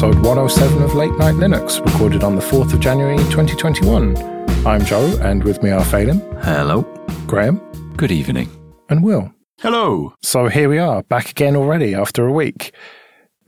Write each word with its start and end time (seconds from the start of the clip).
episode 0.00 0.22
107 0.22 0.80
of 0.80 0.94
Late 0.94 1.16
Night 1.18 1.34
Linux, 1.34 1.84
recorded 1.84 2.22
on 2.22 2.36
the 2.36 2.40
4th 2.40 2.72
of 2.72 2.78
January 2.78 3.16
2021. 3.16 4.16
I'm 4.64 4.84
Joe, 4.84 5.18
and 5.22 5.42
with 5.42 5.60
me 5.60 5.70
are 5.70 5.82
Phelim. 5.82 6.20
Hello. 6.44 6.82
Graham. 7.26 7.58
Good 7.96 8.12
evening. 8.12 8.48
And 8.88 9.02
Will. 9.02 9.34
Hello. 9.58 10.14
So 10.22 10.46
here 10.46 10.68
we 10.68 10.78
are, 10.78 11.02
back 11.02 11.30
again 11.30 11.56
already 11.56 11.96
after 11.96 12.28
a 12.28 12.32
week. 12.32 12.72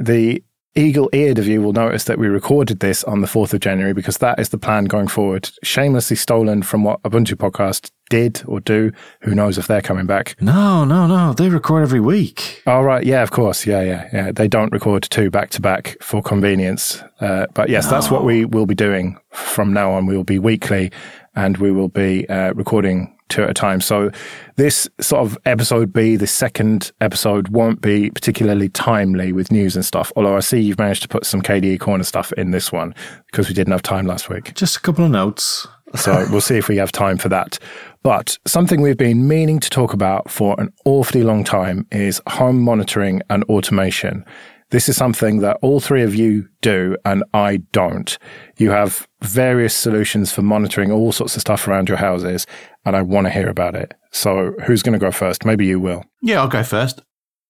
The 0.00 0.42
eagle 0.80 1.10
eared 1.12 1.38
of 1.38 1.46
you 1.46 1.60
will 1.60 1.72
notice 1.72 2.04
that 2.04 2.18
we 2.18 2.26
recorded 2.26 2.80
this 2.80 3.04
on 3.04 3.20
the 3.20 3.26
4th 3.26 3.52
of 3.54 3.60
January 3.60 3.92
because 3.92 4.18
that 4.18 4.38
is 4.38 4.48
the 4.48 4.58
plan 4.58 4.86
going 4.86 5.08
forward. 5.08 5.50
Shamelessly 5.62 6.16
stolen 6.16 6.62
from 6.62 6.84
what 6.84 7.02
Ubuntu 7.02 7.34
podcast 7.34 7.90
did 8.08 8.42
or 8.46 8.60
do. 8.60 8.90
Who 9.22 9.34
knows 9.34 9.58
if 9.58 9.66
they're 9.66 9.82
coming 9.82 10.06
back? 10.06 10.34
No, 10.40 10.84
no, 10.84 11.06
no. 11.06 11.32
They 11.32 11.48
record 11.48 11.82
every 11.82 12.00
week. 12.00 12.62
Oh, 12.66 12.82
right. 12.82 13.04
Yeah, 13.04 13.22
of 13.22 13.30
course. 13.30 13.66
Yeah, 13.66 13.82
yeah, 13.82 14.08
yeah. 14.12 14.32
They 14.32 14.48
don't 14.48 14.72
record 14.72 15.04
two 15.04 15.30
back 15.30 15.50
to 15.50 15.60
back 15.60 15.96
for 16.02 16.22
convenience. 16.22 17.02
Uh, 17.20 17.46
but 17.54 17.68
yes, 17.68 17.84
no. 17.84 17.90
that's 17.92 18.10
what 18.10 18.24
we 18.24 18.44
will 18.44 18.66
be 18.66 18.74
doing 18.74 19.18
from 19.30 19.72
now 19.72 19.92
on. 19.92 20.06
We 20.06 20.16
will 20.16 20.24
be 20.24 20.38
weekly 20.38 20.90
and 21.34 21.56
we 21.58 21.70
will 21.70 21.88
be 21.88 22.28
uh, 22.28 22.52
recording 22.54 23.16
two 23.30 23.42
at 23.42 23.50
a 23.50 23.54
time. 23.54 23.80
So 23.80 24.10
this 24.56 24.88
sort 25.00 25.24
of 25.24 25.38
episode 25.46 25.92
B, 25.92 26.16
the 26.16 26.26
second 26.26 26.92
episode, 27.00 27.48
won't 27.48 27.80
be 27.80 28.10
particularly 28.10 28.68
timely 28.68 29.32
with 29.32 29.50
news 29.50 29.76
and 29.76 29.84
stuff. 29.84 30.12
Although 30.16 30.36
I 30.36 30.40
see 30.40 30.60
you've 30.60 30.78
managed 30.78 31.02
to 31.02 31.08
put 31.08 31.24
some 31.24 31.42
KDE 31.42 31.80
corner 31.80 32.04
stuff 32.04 32.32
in 32.34 32.50
this 32.50 32.70
one 32.72 32.94
because 33.26 33.48
we 33.48 33.54
didn't 33.54 33.72
have 33.72 33.82
time 33.82 34.06
last 34.06 34.28
week. 34.28 34.54
Just 34.54 34.76
a 34.76 34.80
couple 34.80 35.04
of 35.04 35.10
notes. 35.10 35.66
so 35.96 36.26
we'll 36.30 36.40
see 36.40 36.56
if 36.56 36.68
we 36.68 36.76
have 36.76 36.92
time 36.92 37.18
for 37.18 37.28
that. 37.28 37.58
But 38.02 38.38
something 38.46 38.80
we've 38.80 38.96
been 38.96 39.26
meaning 39.26 39.60
to 39.60 39.70
talk 39.70 39.92
about 39.92 40.30
for 40.30 40.54
an 40.58 40.72
awfully 40.84 41.22
long 41.22 41.44
time 41.44 41.86
is 41.90 42.20
home 42.28 42.60
monitoring 42.60 43.22
and 43.28 43.44
automation. 43.44 44.24
This 44.70 44.88
is 44.88 44.96
something 44.96 45.40
that 45.40 45.58
all 45.62 45.80
three 45.80 46.02
of 46.02 46.14
you 46.14 46.48
do 46.60 46.96
and 47.04 47.24
I 47.34 47.58
don't. 47.72 48.16
You 48.56 48.70
have 48.70 49.08
various 49.20 49.74
solutions 49.74 50.32
for 50.32 50.42
monitoring 50.42 50.92
all 50.92 51.12
sorts 51.12 51.34
of 51.36 51.40
stuff 51.40 51.66
around 51.66 51.88
your 51.88 51.98
houses 51.98 52.46
and 52.84 52.96
I 52.96 53.02
want 53.02 53.26
to 53.26 53.32
hear 53.32 53.48
about 53.48 53.74
it. 53.74 53.94
So 54.12 54.54
who's 54.64 54.82
going 54.82 54.92
to 54.92 55.04
go 55.04 55.10
first? 55.10 55.44
Maybe 55.44 55.66
you 55.66 55.80
will. 55.80 56.04
Yeah, 56.22 56.40
I'll 56.40 56.48
go 56.48 56.62
first. 56.62 57.02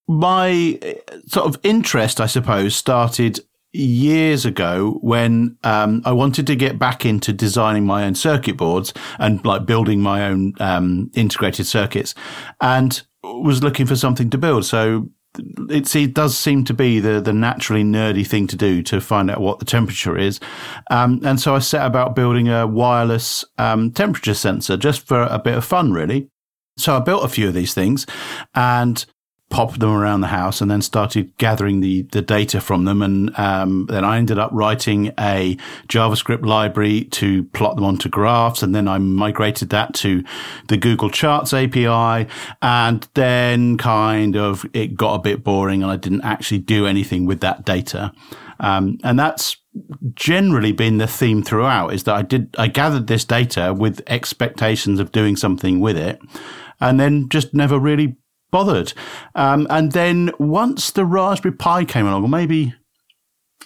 My 0.08 0.78
eh, 0.82 0.94
sort 1.26 1.46
of 1.46 1.58
interest, 1.62 2.20
I 2.20 2.26
suppose, 2.26 2.74
started 2.74 3.40
years 3.72 4.44
ago 4.44 4.98
when 5.00 5.56
um, 5.62 6.02
I 6.04 6.12
wanted 6.12 6.46
to 6.48 6.56
get 6.56 6.78
back 6.78 7.06
into 7.06 7.32
designing 7.32 7.86
my 7.86 8.04
own 8.04 8.14
circuit 8.14 8.56
boards 8.56 8.92
and 9.18 9.44
like 9.44 9.66
building 9.66 10.00
my 10.00 10.26
own 10.26 10.54
um, 10.58 11.10
integrated 11.14 11.66
circuits 11.66 12.14
and 12.60 13.02
was 13.22 13.62
looking 13.62 13.86
for 13.86 13.94
something 13.94 14.30
to 14.30 14.38
build. 14.38 14.64
So 14.64 15.10
it, 15.38 16.14
does 16.14 16.36
seem 16.36 16.64
to 16.64 16.74
be 16.74 17.00
the, 17.00 17.20
the 17.20 17.32
naturally 17.32 17.84
nerdy 17.84 18.26
thing 18.26 18.46
to 18.48 18.56
do 18.56 18.82
to 18.82 19.00
find 19.00 19.30
out 19.30 19.40
what 19.40 19.58
the 19.58 19.64
temperature 19.64 20.18
is. 20.18 20.40
Um, 20.90 21.20
and 21.24 21.40
so 21.40 21.54
I 21.54 21.60
set 21.60 21.86
about 21.86 22.14
building 22.14 22.48
a 22.48 22.66
wireless 22.66 23.44
um, 23.58 23.92
temperature 23.92 24.34
sensor 24.34 24.76
just 24.76 25.06
for 25.06 25.22
a 25.22 25.38
bit 25.38 25.56
of 25.56 25.64
fun, 25.64 25.92
really. 25.92 26.28
So 26.76 26.96
I 26.96 27.00
built 27.00 27.24
a 27.24 27.28
few 27.28 27.46
of 27.48 27.54
these 27.54 27.74
things 27.74 28.06
and 28.54 29.04
popped 29.50 29.80
them 29.80 29.90
around 29.90 30.20
the 30.20 30.28
house 30.28 30.60
and 30.60 30.70
then 30.70 30.80
started 30.80 31.36
gathering 31.36 31.80
the, 31.80 32.02
the 32.12 32.22
data 32.22 32.60
from 32.60 32.84
them. 32.84 33.02
And 33.02 33.36
um, 33.38 33.86
then 33.86 34.04
I 34.04 34.16
ended 34.16 34.38
up 34.38 34.50
writing 34.52 35.12
a 35.18 35.56
JavaScript 35.88 36.46
library 36.46 37.04
to 37.06 37.44
plot 37.46 37.74
them 37.74 37.84
onto 37.84 38.08
graphs. 38.08 38.62
And 38.62 38.74
then 38.74 38.86
I 38.86 38.98
migrated 38.98 39.70
that 39.70 39.92
to 39.94 40.22
the 40.68 40.76
Google 40.76 41.10
Charts 41.10 41.52
API. 41.52 42.28
And 42.62 43.08
then 43.14 43.76
kind 43.76 44.36
of 44.36 44.64
it 44.72 44.96
got 44.96 45.14
a 45.14 45.18
bit 45.18 45.42
boring 45.42 45.82
and 45.82 45.90
I 45.90 45.96
didn't 45.96 46.22
actually 46.22 46.58
do 46.58 46.86
anything 46.86 47.26
with 47.26 47.40
that 47.40 47.64
data. 47.64 48.12
Um, 48.60 48.98
and 49.02 49.18
that's 49.18 49.56
generally 50.14 50.72
been 50.72 50.98
the 50.98 51.06
theme 51.06 51.42
throughout 51.42 51.92
is 51.92 52.04
that 52.04 52.14
I 52.14 52.22
did, 52.22 52.54
I 52.58 52.68
gathered 52.68 53.06
this 53.06 53.24
data 53.24 53.74
with 53.76 54.02
expectations 54.06 55.00
of 55.00 55.12
doing 55.12 55.36
something 55.36 55.80
with 55.80 55.96
it 55.96 56.20
and 56.80 57.00
then 57.00 57.28
just 57.28 57.54
never 57.54 57.78
really 57.78 58.16
bothered. 58.50 58.92
Um, 59.34 59.66
and 59.70 59.92
then 59.92 60.30
once 60.38 60.90
the 60.90 61.04
Raspberry 61.04 61.54
Pi 61.54 61.84
came 61.84 62.06
along, 62.06 62.24
or 62.24 62.28
maybe, 62.28 62.74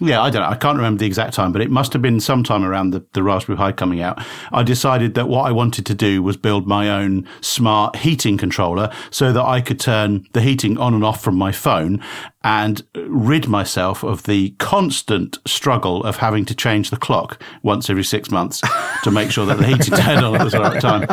yeah, 0.01 0.21
I 0.21 0.31
don't 0.31 0.43
know, 0.43 0.49
I 0.49 0.57
can't 0.57 0.77
remember 0.77 0.99
the 0.99 1.07
exact 1.07 1.35
time, 1.35 1.53
but 1.53 1.63
it 1.63 1.71
must 1.71 1.93
have 1.93 2.03
been 2.03 2.19
sometime 2.19 2.65
around 2.65 2.91
the, 2.91 3.07
the 3.13 3.23
Raspberry 3.23 3.57
Pi 3.57 3.71
coming 3.71 4.01
out. 4.01 4.21
I 4.51 4.65
decided 4.65 5.15
that 5.15 5.29
what 5.29 5.43
I 5.43 5.53
wanted 5.53 5.87
to 5.87 5.95
do 5.95 6.21
was 6.21 6.37
build 6.37 6.67
my 6.67 6.91
own 6.91 7.29
smart 7.41 7.97
heating 7.97 8.37
controller 8.37 8.91
so 9.11 9.33
that 9.33 9.45
I 9.45 9.61
could 9.61 9.79
turn 9.79 10.27
the 10.33 10.41
heating 10.41 10.79
on 10.79 10.95
and 10.95 11.05
off 11.05 11.23
from 11.23 11.37
my 11.37 11.53
phone 11.53 12.03
and 12.43 12.83
rid 13.07 13.47
myself 13.47 14.03
of 14.03 14.25
the 14.25 14.51
constant 14.59 15.39
struggle 15.47 16.03
of 16.03 16.17
having 16.17 16.45
to 16.47 16.57
change 16.57 16.91
the 16.91 16.97
clock 16.97 17.41
once 17.63 17.89
every 17.89 18.05
six 18.05 18.33
months 18.33 18.63
to 19.05 19.13
make 19.13 19.31
sure 19.31 19.47
that 19.47 19.59
the 19.59 19.67
heating 19.67 19.95
turned 19.97 20.25
on 20.25 20.41
at 20.41 20.51
the 20.51 20.59
right 20.59 20.81
time. 20.81 21.07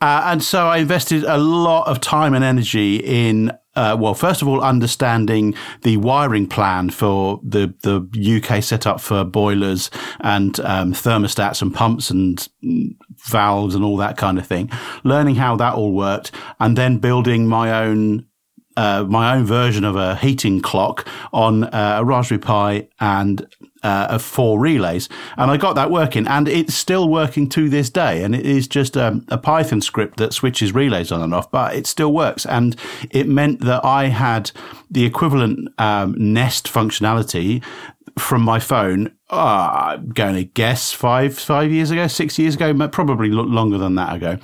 Uh, 0.00 0.22
and 0.26 0.42
so 0.42 0.66
I 0.68 0.78
invested 0.78 1.24
a 1.24 1.38
lot 1.38 1.86
of 1.88 2.00
time 2.00 2.34
and 2.34 2.44
energy 2.44 2.96
in 2.96 3.52
uh, 3.76 3.94
well, 3.98 4.14
first 4.14 4.40
of 4.40 4.48
all, 4.48 4.62
understanding 4.62 5.54
the 5.82 5.98
wiring 5.98 6.46
plan 6.46 6.88
for 6.88 7.40
the 7.44 7.74
the 7.82 8.40
UK 8.42 8.62
setup 8.62 9.00
for 9.00 9.22
boilers 9.22 9.90
and 10.20 10.58
um, 10.60 10.94
thermostats 10.94 11.60
and 11.60 11.74
pumps 11.74 12.10
and 12.10 12.48
valves 13.26 13.74
and 13.74 13.84
all 13.84 13.98
that 13.98 14.16
kind 14.16 14.38
of 14.38 14.46
thing. 14.46 14.70
Learning 15.04 15.34
how 15.34 15.56
that 15.56 15.74
all 15.74 15.92
worked, 15.92 16.32
and 16.58 16.76
then 16.76 16.96
building 16.96 17.46
my 17.46 17.84
own 17.84 18.26
uh, 18.78 19.04
my 19.04 19.36
own 19.36 19.44
version 19.44 19.84
of 19.84 19.96
a 19.96 20.16
heating 20.16 20.60
clock 20.60 21.06
on 21.32 21.64
uh, 21.64 21.98
a 22.00 22.04
Raspberry 22.04 22.38
Pi 22.38 22.88
and 22.98 23.46
uh, 23.86 24.08
of 24.10 24.22
four 24.22 24.58
relays. 24.58 25.08
And 25.36 25.48
I 25.48 25.56
got 25.56 25.74
that 25.74 25.92
working 25.92 26.26
and 26.26 26.48
it's 26.48 26.74
still 26.74 27.08
working 27.08 27.48
to 27.50 27.68
this 27.68 27.88
day. 27.88 28.24
And 28.24 28.34
it 28.34 28.44
is 28.44 28.66
just 28.66 28.96
um, 28.96 29.24
a 29.28 29.38
Python 29.38 29.80
script 29.80 30.16
that 30.16 30.32
switches 30.32 30.74
relays 30.74 31.12
on 31.12 31.22
and 31.22 31.32
off, 31.32 31.50
but 31.52 31.76
it 31.76 31.86
still 31.86 32.12
works. 32.12 32.44
And 32.46 32.74
it 33.10 33.28
meant 33.28 33.60
that 33.60 33.84
I 33.84 34.08
had 34.08 34.50
the 34.90 35.04
equivalent 35.04 35.68
um, 35.78 36.16
Nest 36.18 36.66
functionality 36.66 37.62
from 38.18 38.42
my 38.42 38.58
phone. 38.58 39.12
Uh, 39.30 39.94
I'm 39.96 40.08
going 40.10 40.34
to 40.34 40.44
guess 40.44 40.92
five 40.92 41.38
five 41.38 41.70
years 41.70 41.90
ago, 41.90 42.06
six 42.06 42.38
years 42.38 42.54
ago, 42.54 42.88
probably 42.88 43.28
longer 43.28 43.78
than 43.78 43.94
that 43.96 44.16
ago. 44.16 44.38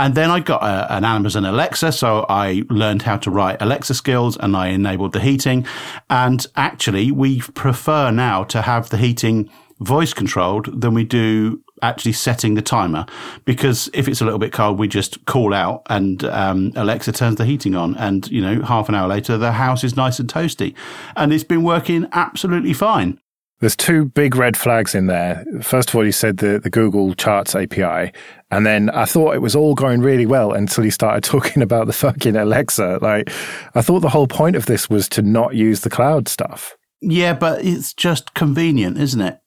And 0.00 0.14
then 0.14 0.30
I 0.30 0.40
got 0.40 0.62
a, 0.62 0.94
an 0.94 1.04
Amazon 1.04 1.44
Alexa. 1.44 1.92
So 1.92 2.24
I 2.26 2.62
learned 2.70 3.02
how 3.02 3.18
to 3.18 3.30
write 3.30 3.60
Alexa 3.60 3.92
skills 3.92 4.34
and 4.38 4.56
I 4.56 4.68
enabled 4.68 5.12
the 5.12 5.20
heating. 5.20 5.66
And 6.08 6.46
actually, 6.56 7.12
we 7.12 7.42
prefer 7.42 8.10
now 8.10 8.44
to 8.44 8.62
have 8.62 8.88
the 8.88 8.96
heating 8.96 9.50
voice 9.80 10.14
controlled 10.14 10.80
than 10.80 10.94
we 10.94 11.04
do 11.04 11.62
actually 11.82 12.12
setting 12.12 12.54
the 12.54 12.62
timer 12.62 13.04
because 13.44 13.90
if 13.92 14.08
it's 14.08 14.22
a 14.22 14.24
little 14.24 14.38
bit 14.38 14.54
cold, 14.54 14.78
we 14.78 14.88
just 14.88 15.22
call 15.26 15.52
out 15.52 15.82
and 15.90 16.24
um, 16.24 16.72
Alexa 16.76 17.12
turns 17.12 17.36
the 17.36 17.44
heating 17.44 17.74
on, 17.74 17.94
and 17.96 18.30
you 18.30 18.40
know 18.40 18.62
half 18.62 18.88
an 18.88 18.94
hour 18.94 19.08
later 19.08 19.36
the 19.36 19.52
house 19.52 19.84
is 19.84 19.96
nice 19.96 20.18
and 20.18 20.32
toasty, 20.32 20.74
and 21.16 21.32
it's 21.32 21.44
been 21.44 21.62
working 21.62 22.06
absolutely 22.12 22.72
fine. 22.72 23.18
There's 23.60 23.76
two 23.76 24.06
big 24.06 24.36
red 24.36 24.56
flags 24.56 24.94
in 24.94 25.06
there. 25.06 25.44
First 25.60 25.90
of 25.90 25.94
all, 25.94 26.04
you 26.04 26.12
said 26.12 26.38
the, 26.38 26.58
the 26.58 26.70
Google 26.70 27.14
Charts 27.14 27.54
API. 27.54 28.10
And 28.50 28.64
then 28.64 28.88
I 28.90 29.04
thought 29.04 29.34
it 29.34 29.42
was 29.42 29.54
all 29.54 29.74
going 29.74 30.00
really 30.00 30.24
well 30.24 30.52
until 30.52 30.84
you 30.84 30.90
started 30.90 31.22
talking 31.30 31.62
about 31.62 31.86
the 31.86 31.92
fucking 31.92 32.36
Alexa. 32.36 32.98
Like, 33.02 33.30
I 33.74 33.82
thought 33.82 34.00
the 34.00 34.08
whole 34.08 34.26
point 34.26 34.56
of 34.56 34.64
this 34.64 34.88
was 34.88 35.08
to 35.10 35.22
not 35.22 35.54
use 35.54 35.82
the 35.82 35.90
cloud 35.90 36.26
stuff. 36.26 36.74
Yeah, 37.02 37.34
but 37.34 37.64
it's 37.64 37.92
just 37.92 38.34
convenient, 38.34 38.98
isn't 38.98 39.20
it? 39.20 39.38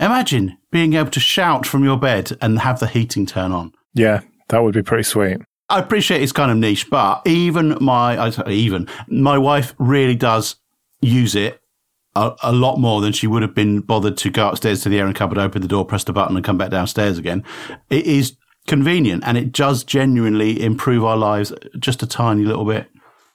Imagine 0.00 0.58
being 0.72 0.94
able 0.94 1.10
to 1.10 1.20
shout 1.20 1.64
from 1.64 1.84
your 1.84 1.98
bed 1.98 2.32
and 2.40 2.58
have 2.60 2.80
the 2.80 2.86
heating 2.86 3.26
turn 3.26 3.52
on. 3.52 3.72
Yeah, 3.94 4.20
that 4.48 4.64
would 4.64 4.74
be 4.74 4.82
pretty 4.82 5.04
sweet. 5.04 5.38
I 5.68 5.78
appreciate 5.78 6.22
it's 6.22 6.32
kind 6.32 6.50
of 6.50 6.56
niche, 6.56 6.90
but 6.90 7.22
even 7.26 7.76
my, 7.80 8.32
even 8.48 8.88
my 9.06 9.38
wife 9.38 9.74
really 9.78 10.16
does 10.16 10.56
use 11.00 11.36
it 11.36 11.60
a, 12.16 12.32
a, 12.42 12.52
lot 12.52 12.78
more 12.78 13.00
than 13.00 13.12
she 13.12 13.26
would 13.26 13.42
have 13.42 13.54
been 13.54 13.80
bothered 13.80 14.16
to 14.18 14.30
go 14.30 14.48
upstairs 14.48 14.82
to 14.82 14.88
the 14.88 14.98
airing 14.98 15.14
cupboard, 15.14 15.38
open 15.38 15.62
the 15.62 15.68
door, 15.68 15.84
press 15.84 16.04
the 16.04 16.12
button, 16.12 16.36
and 16.36 16.44
come 16.44 16.58
back 16.58 16.70
downstairs 16.70 17.18
again. 17.18 17.44
It 17.88 18.06
is 18.06 18.36
convenient 18.66 19.22
and 19.26 19.36
it 19.36 19.52
does 19.52 19.84
genuinely 19.84 20.62
improve 20.62 21.04
our 21.04 21.16
lives 21.16 21.52
just 21.78 22.02
a 22.02 22.06
tiny 22.06 22.44
little 22.44 22.64
bit. 22.64 22.88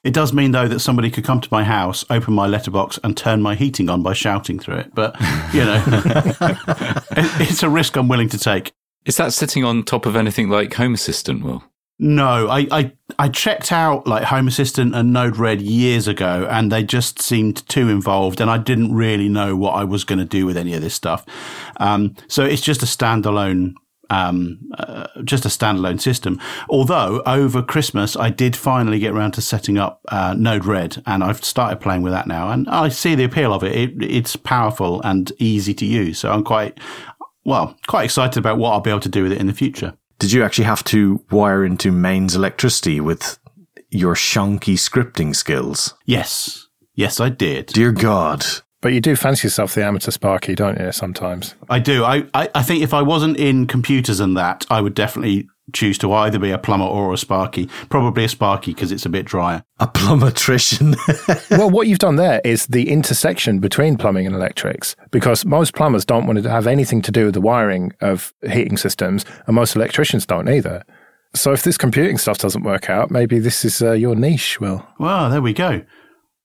It 0.04 0.14
does 0.14 0.34
mean 0.34 0.52
though 0.52 0.68
that 0.68 0.80
somebody 0.80 1.10
could 1.10 1.24
come 1.24 1.42
to 1.42 1.50
my 1.52 1.64
house, 1.64 2.06
open 2.10 2.34
my 2.34 2.46
letterbox, 2.46 3.00
and 3.04 3.18
turn 3.18 3.42
my 3.42 3.56
heating 3.56 3.90
on 3.90 4.04
by 4.04 4.14
shouting 4.14 4.60
through 4.60 4.78
it. 4.78 4.94
But 4.94 5.20
you 5.52 5.66
know, 5.66 5.84
it's 7.42 7.64
a 7.64 7.70
risk 7.70 7.98
I'm 7.98 8.08
willing 8.08 8.30
to 8.30 8.38
take. 8.38 8.72
Is 9.06 9.18
that 9.18 9.34
sitting 9.34 9.64
on 9.64 9.84
top 9.84 10.06
of 10.06 10.16
anything 10.16 10.50
like 10.50 10.74
Home 10.76 10.94
Assistant? 10.94 11.44
Will 11.44 11.64
no, 11.98 12.50
I, 12.50 12.68
I, 12.72 12.92
I 13.18 13.30
checked 13.30 13.72
out 13.72 14.06
like 14.06 14.24
Home 14.26 14.48
Assistant 14.48 14.94
and 14.94 15.14
Node 15.14 15.38
Red 15.38 15.62
years 15.62 16.08
ago 16.08 16.48
and 16.50 16.72
they 16.72 16.84
just 16.84 17.22
seemed 17.22 17.68
too 17.70 17.90
involved 17.90 18.42
and 18.42 18.50
I 18.50 18.58
didn't 18.58 18.94
really 18.94 19.30
know 19.30 19.56
what 19.56 19.76
I 19.76 19.86
was 19.86 20.04
going 20.04 20.20
to 20.20 20.26
do 20.26 20.46
with 20.46 20.58
any 20.58 20.74
of 20.74 20.82
this 20.82 20.94
stuff. 20.94 21.26
Um, 21.78 22.16
so 22.28 22.44
it's 22.44 22.62
just 22.62 22.84
a 22.84 22.86
standalone 22.86 23.76
um, 24.10 24.60
uh, 24.78 25.08
just 25.24 25.46
a 25.46 25.50
standalone 25.50 26.00
system. 26.00 26.40
Although 26.70 27.24
over 27.26 27.64
Christmas, 27.64 28.16
I 28.16 28.30
did 28.30 28.56
finally 28.56 29.00
get 29.00 29.14
around 29.14 29.32
to 29.32 29.42
setting 29.42 29.80
up 29.80 30.02
uh, 30.10 30.36
Node 30.38 30.66
Red, 30.66 31.02
and 31.08 31.24
I've 31.24 31.44
started 31.44 31.82
playing 31.82 32.04
with 32.04 32.14
that 32.14 32.28
now, 32.28 32.52
and 32.52 32.70
I 32.70 32.90
see 32.90 33.16
the 33.16 33.24
appeal 33.24 33.52
of 33.52 33.64
it. 33.64 33.76
it. 33.76 34.04
It's 34.04 34.36
powerful 34.36 35.02
and 35.02 35.32
easy 35.40 35.74
to 35.74 35.86
use, 35.86 36.20
so 36.20 36.32
I'm 36.32 36.44
quite 36.44 36.80
well, 37.46 37.78
quite 37.88 38.06
excited 38.06 38.38
about 38.40 38.58
what 38.58 38.72
I'll 38.72 38.82
be 38.82 38.90
able 38.90 39.00
to 39.02 39.10
do 39.10 39.24
with 39.24 39.32
it 39.32 39.40
in 39.40 39.48
the 39.48 39.54
future. 39.54 39.94
Did 40.20 40.32
you 40.32 40.44
actually 40.44 40.66
have 40.66 40.84
to 40.86 41.24
wire 41.32 41.66
into 41.66 41.92
mains 41.92 42.36
electricity 42.36 43.00
with 43.00 43.38
your 43.90 44.16
shonky 44.16 44.76
scripting 44.76 45.36
skills? 45.36 45.94
Yes. 46.06 46.68
Yes, 46.94 47.20
I 47.20 47.30
did. 47.30 47.68
Dear 47.68 47.92
God. 47.92 48.46
But 48.82 48.94
you 48.94 49.02
do 49.02 49.16
fancy 49.16 49.48
yourself 49.48 49.74
the 49.74 49.84
amateur 49.84 50.12
Sparky, 50.12 50.54
don't 50.56 50.80
you, 50.80 50.92
sometimes? 50.92 51.56
I 51.70 51.80
do. 51.80 52.04
I, 52.04 52.26
I, 52.34 52.50
I 52.54 52.64
think 52.64 52.84
if 52.84 52.94
I 52.94 53.02
wasn't 53.02 53.38
in 53.38 53.68
computers 53.68 54.20
and 54.20 54.38
that, 54.38 54.66
I 54.70 54.80
would 54.80 54.94
definitely 54.94 55.48
choose 55.74 55.98
to 56.00 56.14
either 56.14 56.40
be 56.40 56.52
a 56.52 56.58
plumber 56.58 56.86
or 56.86 57.14
a 57.14 57.18
Sparky. 57.18 57.68
Probably 57.90 58.26
a 58.26 58.30
Sparky 58.30 58.74
because 58.74 58.92
it's 58.92 59.06
a 59.06 59.10
bit 59.10 59.26
drier. 59.26 59.64
A 59.80 59.88
plumbatrician. 59.88 60.96
well, 61.58 61.70
what 61.70 61.88
you've 61.88 62.00
done 62.00 62.16
there 62.16 62.42
is 62.44 62.68
the 62.68 62.90
intersection 62.90 63.60
between 63.60 63.98
plumbing 63.98 64.26
and 64.26 64.36
electrics, 64.36 64.96
because 65.12 65.46
most 65.46 65.74
plumbers 65.74 66.06
don't 66.06 66.28
want 66.28 66.42
to 66.42 66.50
have 66.50 66.68
anything 66.68 67.02
to 67.04 67.12
do 67.12 67.26
with 67.26 67.34
the 67.34 67.42
wiring 67.42 67.92
of 68.02 68.34
heating 68.50 68.78
systems, 68.78 69.26
and 69.48 69.56
most 69.56 69.76
electricians 69.76 70.26
don't 70.26 70.50
either. 70.50 70.84
So 71.34 71.52
if 71.52 71.64
this 71.64 71.78
computing 71.78 72.18
stuff 72.18 72.38
doesn't 72.38 72.64
work 72.64 72.90
out, 72.90 73.12
maybe 73.12 73.40
this 73.40 73.66
is 73.66 73.82
uh, 73.82 73.92
your 73.92 74.16
niche, 74.16 74.60
Will. 74.62 74.86
Well, 75.00 75.30
there 75.30 75.42
we 75.42 75.54
go. 75.54 75.82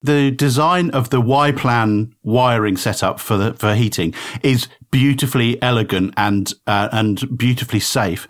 The 0.02 0.31
design 0.31 0.90
of 0.90 1.11
the 1.11 1.20
Y 1.20 1.52
plan 1.52 2.14
wiring 2.22 2.76
setup 2.76 3.20
for 3.20 3.37
the, 3.37 3.55
for 3.55 3.75
heating 3.75 4.14
is 4.43 4.67
beautifully 4.90 5.62
elegant 5.62 6.14
and 6.17 6.52
uh, 6.67 6.88
and 6.90 7.37
beautifully 7.37 7.81
safe. 7.81 8.26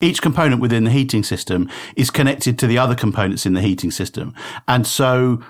Each 0.00 0.20
component 0.22 0.60
within 0.60 0.84
the 0.84 0.90
heating 0.90 1.22
system 1.22 1.68
is 1.96 2.10
connected 2.10 2.58
to 2.58 2.66
the 2.66 2.78
other 2.78 2.94
components 2.94 3.46
in 3.46 3.54
the 3.54 3.60
heating 3.60 3.90
system, 3.90 4.34
and 4.66 4.86
so 4.86 5.42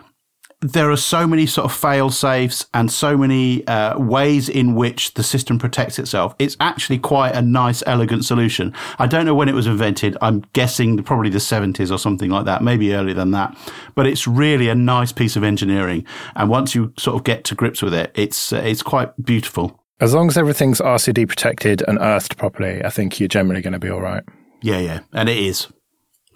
there 0.63 0.91
are 0.91 0.97
so 0.97 1.27
many 1.27 1.47
sort 1.47 1.65
of 1.65 1.73
fail 1.73 2.11
safes 2.11 2.67
and 2.75 2.93
so 2.93 3.17
many 3.17 3.67
uh, 3.67 3.99
ways 3.99 4.49
in 4.49 4.75
which 4.75 5.15
the 5.15 5.23
system 5.23 5.59
protects 5.59 5.99
itself. 5.99 6.35
It's 6.39 6.57
actually 6.61 6.99
quite 6.99 7.35
a 7.35 7.41
nice, 7.41 7.83
elegant 7.87 8.27
solution. 8.27 8.75
I 8.99 9.07
don't 9.07 9.25
know 9.25 9.35
when 9.35 9.49
it 9.49 9.55
was 9.55 9.67
invented. 9.67 10.19
I'm 10.21 10.45
guessing 10.53 11.03
probably 11.03 11.31
the 11.31 11.39
70s 11.39 11.91
or 11.91 11.99
something 11.99 12.29
like 12.29 12.45
that, 12.45 12.63
maybe 12.63 12.95
earlier 12.95 13.15
than 13.15 13.31
that. 13.31 13.57
But 13.95 14.07
it's 14.07 14.27
really 14.27 14.69
a 14.69 14.75
nice 14.75 15.13
piece 15.13 15.35
of 15.35 15.43
engineering. 15.43 16.05
And 16.37 16.51
once 16.51 16.75
you 16.75 16.93
sort 16.99 17.17
of 17.17 17.25
get 17.25 17.45
to 17.45 17.55
grips 17.55 17.81
with 17.81 17.95
it, 17.95 18.13
it's 18.15 18.53
uh, 18.53 18.59
it's 18.59 18.83
quite 18.83 19.11
beautiful. 19.25 19.81
As 19.99 20.15
long 20.15 20.29
as 20.29 20.37
everything's 20.37 20.81
RCD 20.81 21.27
protected 21.29 21.83
and 21.89 21.99
earthed 22.01 22.37
properly, 22.37 22.85
I 22.85 22.91
think 22.91 23.19
you're 23.19 23.29
generally 23.29 23.63
going 23.63 23.75
to 23.75 23.79
be 23.79 23.91
all 23.91 24.01
right. 24.01 24.25
Yeah, 24.63 24.79
yeah, 24.79 25.01
and 25.13 25.29
it 25.29 25.39
is. 25.39 25.69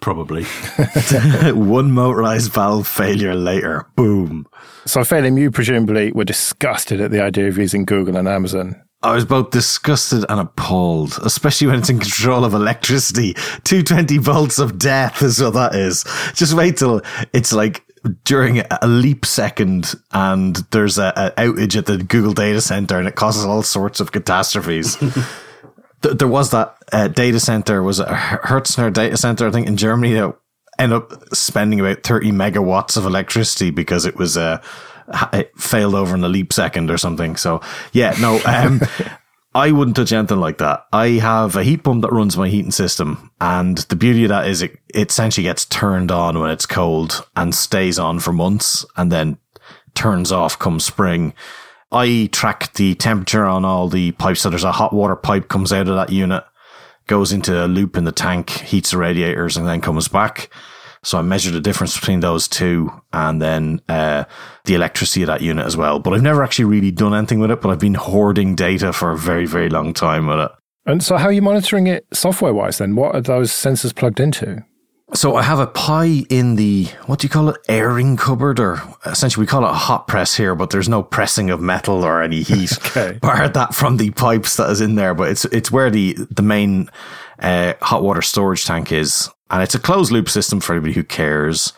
Probably. 0.01 0.43
One 1.53 1.91
motorized 1.91 2.51
valve 2.51 2.87
failure 2.87 3.35
later. 3.35 3.87
Boom. 3.95 4.47
So, 4.85 5.01
Phelim, 5.01 5.39
you 5.39 5.51
presumably 5.51 6.11
were 6.11 6.25
disgusted 6.25 7.01
at 7.01 7.11
the 7.11 7.21
idea 7.21 7.47
of 7.47 7.57
using 7.57 7.85
Google 7.85 8.17
and 8.17 8.27
Amazon. 8.27 8.81
I 9.01 9.13
was 9.13 9.25
both 9.25 9.51
disgusted 9.51 10.25
and 10.29 10.39
appalled, 10.39 11.19
especially 11.23 11.67
when 11.67 11.77
it's 11.77 11.89
in 11.89 11.99
control 11.99 12.43
of 12.43 12.53
electricity. 12.53 13.33
220 13.63 14.17
volts 14.17 14.57
of 14.57 14.79
death 14.79 15.21
is 15.21 15.41
what 15.41 15.53
that 15.53 15.75
is. 15.75 16.03
Just 16.33 16.53
wait 16.55 16.77
till 16.77 17.01
it's 17.31 17.53
like 17.53 17.83
during 18.23 18.59
a 18.59 18.87
leap 18.87 19.25
second 19.25 19.93
and 20.11 20.55
there's 20.71 20.97
a, 20.97 21.13
a 21.15 21.41
outage 21.41 21.77
at 21.77 21.85
the 21.85 21.97
Google 21.97 22.33
data 22.33 22.61
center 22.61 22.97
and 22.97 23.07
it 23.07 23.15
causes 23.15 23.45
all 23.45 23.63
sorts 23.63 23.99
of 23.99 24.11
catastrophes. 24.11 24.97
there 26.01 26.27
was 26.27 26.51
that 26.51 26.75
uh, 26.91 27.07
data 27.07 27.39
center, 27.39 27.81
was 27.81 27.99
a 27.99 28.05
Hetzner 28.05 28.91
data 28.91 29.17
center, 29.17 29.47
I 29.47 29.51
think 29.51 29.67
in 29.67 29.77
Germany 29.77 30.13
that 30.13 30.35
ended 30.77 30.97
up 30.97 31.35
spending 31.35 31.79
about 31.79 32.03
30 32.03 32.31
megawatts 32.31 32.97
of 32.97 33.05
electricity 33.05 33.71
because 33.71 34.05
it 34.05 34.17
was, 34.17 34.37
uh, 34.37 34.61
it 35.33 35.51
failed 35.57 35.95
over 35.95 36.15
in 36.15 36.23
a 36.23 36.29
leap 36.29 36.53
second 36.53 36.91
or 36.91 36.97
something. 36.97 37.35
So 37.35 37.61
yeah, 37.93 38.15
no, 38.19 38.39
um, 38.45 38.81
I 39.55 39.71
wouldn't 39.71 39.95
touch 39.95 40.11
anything 40.11 40.41
like 40.41 40.57
that. 40.57 40.85
I 40.91 41.11
have 41.11 41.55
a 41.55 41.63
heat 41.63 41.83
pump 41.83 42.01
that 42.01 42.11
runs 42.11 42.35
my 42.35 42.49
heating 42.49 42.71
system. 42.71 43.31
And 43.39 43.77
the 43.77 43.95
beauty 43.95 44.25
of 44.25 44.29
that 44.29 44.47
is 44.49 44.61
it, 44.61 44.77
it 44.93 45.09
essentially 45.09 45.45
gets 45.45 45.65
turned 45.65 46.11
on 46.11 46.37
when 46.37 46.51
it's 46.51 46.65
cold 46.65 47.25
and 47.37 47.55
stays 47.55 47.97
on 47.97 48.19
for 48.19 48.33
months 48.33 48.85
and 48.97 49.09
then 49.09 49.37
turns 49.93 50.31
off 50.33 50.59
come 50.59 50.81
spring. 50.81 51.33
I 51.95 52.27
track 52.33 52.73
the 52.73 52.93
temperature 52.95 53.45
on 53.45 53.63
all 53.63 53.87
the 53.87 54.11
pipes. 54.11 54.41
So 54.41 54.49
there's 54.49 54.65
a 54.65 54.71
hot 54.73 54.93
water 54.93 55.15
pipe 55.15 55.47
comes 55.47 55.71
out 55.71 55.87
of 55.87 55.95
that 55.95 56.11
unit, 56.11 56.43
goes 57.07 57.31
into 57.31 57.65
a 57.65 57.67
loop 57.67 57.95
in 57.95 58.03
the 58.03 58.11
tank, 58.11 58.49
heats 58.49 58.91
the 58.91 58.97
radiators 58.97 59.55
and 59.55 59.65
then 59.65 59.79
comes 59.79 60.09
back. 60.09 60.49
So 61.03 61.17
I 61.17 61.21
measure 61.21 61.51
the 61.51 61.61
difference 61.61 61.97
between 61.97 62.19
those 62.19 62.47
two 62.47 62.91
and 63.13 63.41
then 63.41 63.79
uh, 63.87 64.25
the 64.65 64.73
electricity 64.73 65.21
of 65.21 65.27
that 65.27 65.41
unit 65.41 65.65
as 65.65 65.77
well. 65.77 65.99
But 65.99 66.13
I've 66.13 66.21
never 66.21 66.43
actually 66.43 66.65
really 66.65 66.91
done 66.91 67.13
anything 67.13 67.39
with 67.39 67.51
it, 67.51 67.61
but 67.61 67.69
I've 67.69 67.79
been 67.79 67.93
hoarding 67.93 68.55
data 68.55 68.91
for 68.91 69.11
a 69.11 69.17
very, 69.17 69.45
very 69.45 69.69
long 69.69 69.93
time 69.93 70.27
with 70.27 70.39
it. 70.39 70.51
And 70.87 71.01
so 71.01 71.15
how 71.17 71.27
are 71.27 71.31
you 71.31 71.41
monitoring 71.41 71.87
it 71.87 72.05
software 72.11 72.53
wise 72.53 72.79
then? 72.79 72.95
What 72.95 73.15
are 73.15 73.21
those 73.21 73.51
sensors 73.51 73.95
plugged 73.95 74.19
into? 74.19 74.65
So 75.13 75.35
I 75.35 75.43
have 75.43 75.59
a 75.59 75.67
pie 75.67 76.23
in 76.29 76.55
the 76.55 76.85
what 77.05 77.19
do 77.19 77.25
you 77.25 77.29
call 77.29 77.49
it 77.49 77.57
airing 77.69 78.17
cupboard 78.17 78.59
or 78.59 78.81
essentially 79.05 79.43
we 79.43 79.47
call 79.47 79.63
it 79.63 79.69
a 79.69 79.73
hot 79.73 80.07
press 80.07 80.35
here, 80.35 80.55
but 80.55 80.71
there's 80.71 80.89
no 80.89 81.03
pressing 81.03 81.51
of 81.51 81.61
metal 81.61 82.03
or 82.03 82.23
any 82.23 82.41
heat. 82.41 82.75
okay. 82.87 83.19
Bar 83.21 83.47
that 83.49 83.75
from 83.75 83.97
the 83.97 84.09
pipes 84.11 84.57
that 84.57 84.69
is 84.71 84.81
in 84.81 84.95
there, 84.95 85.13
but 85.13 85.29
it's 85.29 85.45
it's 85.45 85.71
where 85.71 85.91
the 85.91 86.13
the 86.31 86.41
main 86.41 86.89
uh, 87.39 87.73
hot 87.81 88.01
water 88.01 88.23
storage 88.23 88.65
tank 88.65 88.91
is, 88.91 89.29
and 89.51 89.61
it's 89.61 89.75
a 89.75 89.79
closed 89.79 90.11
loop 90.11 90.27
system 90.27 90.59
for 90.59 90.73
anybody 90.73 90.93
who 90.93 91.03
cares. 91.03 91.73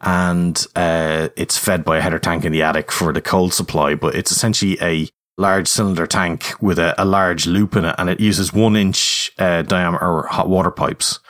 And 0.00 0.66
uh, 0.74 1.28
it's 1.36 1.56
fed 1.56 1.84
by 1.84 1.98
a 1.98 2.00
header 2.00 2.18
tank 2.18 2.44
in 2.44 2.50
the 2.50 2.62
attic 2.62 2.90
for 2.90 3.12
the 3.12 3.20
cold 3.20 3.54
supply, 3.54 3.94
but 3.94 4.16
it's 4.16 4.32
essentially 4.32 4.76
a 4.82 5.08
large 5.36 5.68
cylinder 5.68 6.06
tank 6.06 6.54
with 6.60 6.78
a, 6.78 7.00
a 7.00 7.04
large 7.04 7.46
loop 7.46 7.76
in 7.76 7.84
it, 7.84 7.94
and 7.98 8.10
it 8.10 8.18
uses 8.18 8.52
one 8.52 8.76
inch 8.76 9.30
uh, 9.38 9.62
diameter 9.62 10.22
hot 10.22 10.48
water 10.48 10.70
pipes. 10.72 11.20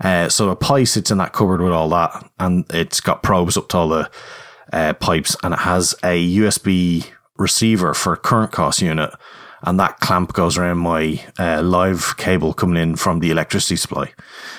Uh, 0.00 0.28
so 0.28 0.50
a 0.50 0.56
Pi 0.56 0.84
sits 0.84 1.10
in 1.10 1.18
that 1.18 1.32
cupboard 1.32 1.60
with 1.60 1.72
all 1.72 1.88
that, 1.90 2.30
and 2.38 2.64
it's 2.70 3.00
got 3.00 3.22
probes 3.22 3.56
up 3.56 3.68
to 3.68 3.76
all 3.76 3.88
the 3.88 4.10
uh, 4.72 4.92
pipes, 4.94 5.36
and 5.42 5.54
it 5.54 5.60
has 5.60 5.94
a 6.04 6.36
USB 6.36 7.06
receiver 7.36 7.94
for 7.94 8.12
a 8.12 8.16
current 8.16 8.52
cost 8.52 8.80
unit, 8.80 9.10
and 9.62 9.78
that 9.80 9.98
clamp 10.00 10.32
goes 10.34 10.56
around 10.56 10.78
my 10.78 11.20
uh, 11.38 11.62
live 11.62 12.16
cable 12.16 12.52
coming 12.52 12.80
in 12.80 12.96
from 12.96 13.20
the 13.20 13.30
electricity 13.30 13.76
supply. 13.76 14.12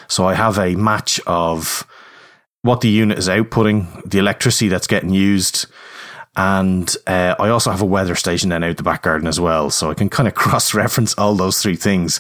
So 0.08 0.26
I 0.26 0.34
have 0.34 0.58
a 0.58 0.76
match 0.76 1.20
of 1.26 1.88
what 2.62 2.82
the 2.82 2.90
unit 2.90 3.18
is 3.18 3.30
outputting, 3.30 4.10
the 4.10 4.20
electricity 4.20 4.68
that's 4.68 4.88
getting 4.88 5.12
used. 5.12 5.68
And 6.36 6.94
uh, 7.08 7.36
I 7.40 7.50
also 7.50 7.72
have 7.72 7.82
a 7.82 7.86
weather 7.86 8.16
station 8.16 8.50
then 8.50 8.64
out 8.64 8.78
the 8.78 8.84
back 8.84 9.04
garden 9.04 9.28
as 9.28 9.40
well. 9.40 9.70
So 9.70 9.90
I 9.90 9.94
can 9.94 10.10
kind 10.10 10.28
of 10.28 10.36
cross 10.36 10.74
reference 10.74 11.14
all 11.16 11.36
those 11.36 11.62
three 11.62 11.76
things 11.76 12.20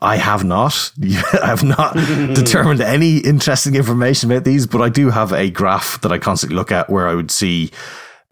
I 0.00 0.16
have 0.16 0.44
not. 0.44 0.92
I 1.02 1.46
have 1.46 1.64
not 1.64 1.94
determined 2.34 2.80
any 2.80 3.18
interesting 3.18 3.74
information 3.74 4.30
about 4.30 4.44
these, 4.44 4.66
but 4.66 4.80
I 4.80 4.88
do 4.88 5.10
have 5.10 5.32
a 5.32 5.50
graph 5.50 6.00
that 6.02 6.12
I 6.12 6.18
constantly 6.18 6.56
look 6.56 6.72
at 6.72 6.88
where 6.88 7.08
I 7.08 7.14
would 7.14 7.30
see 7.30 7.70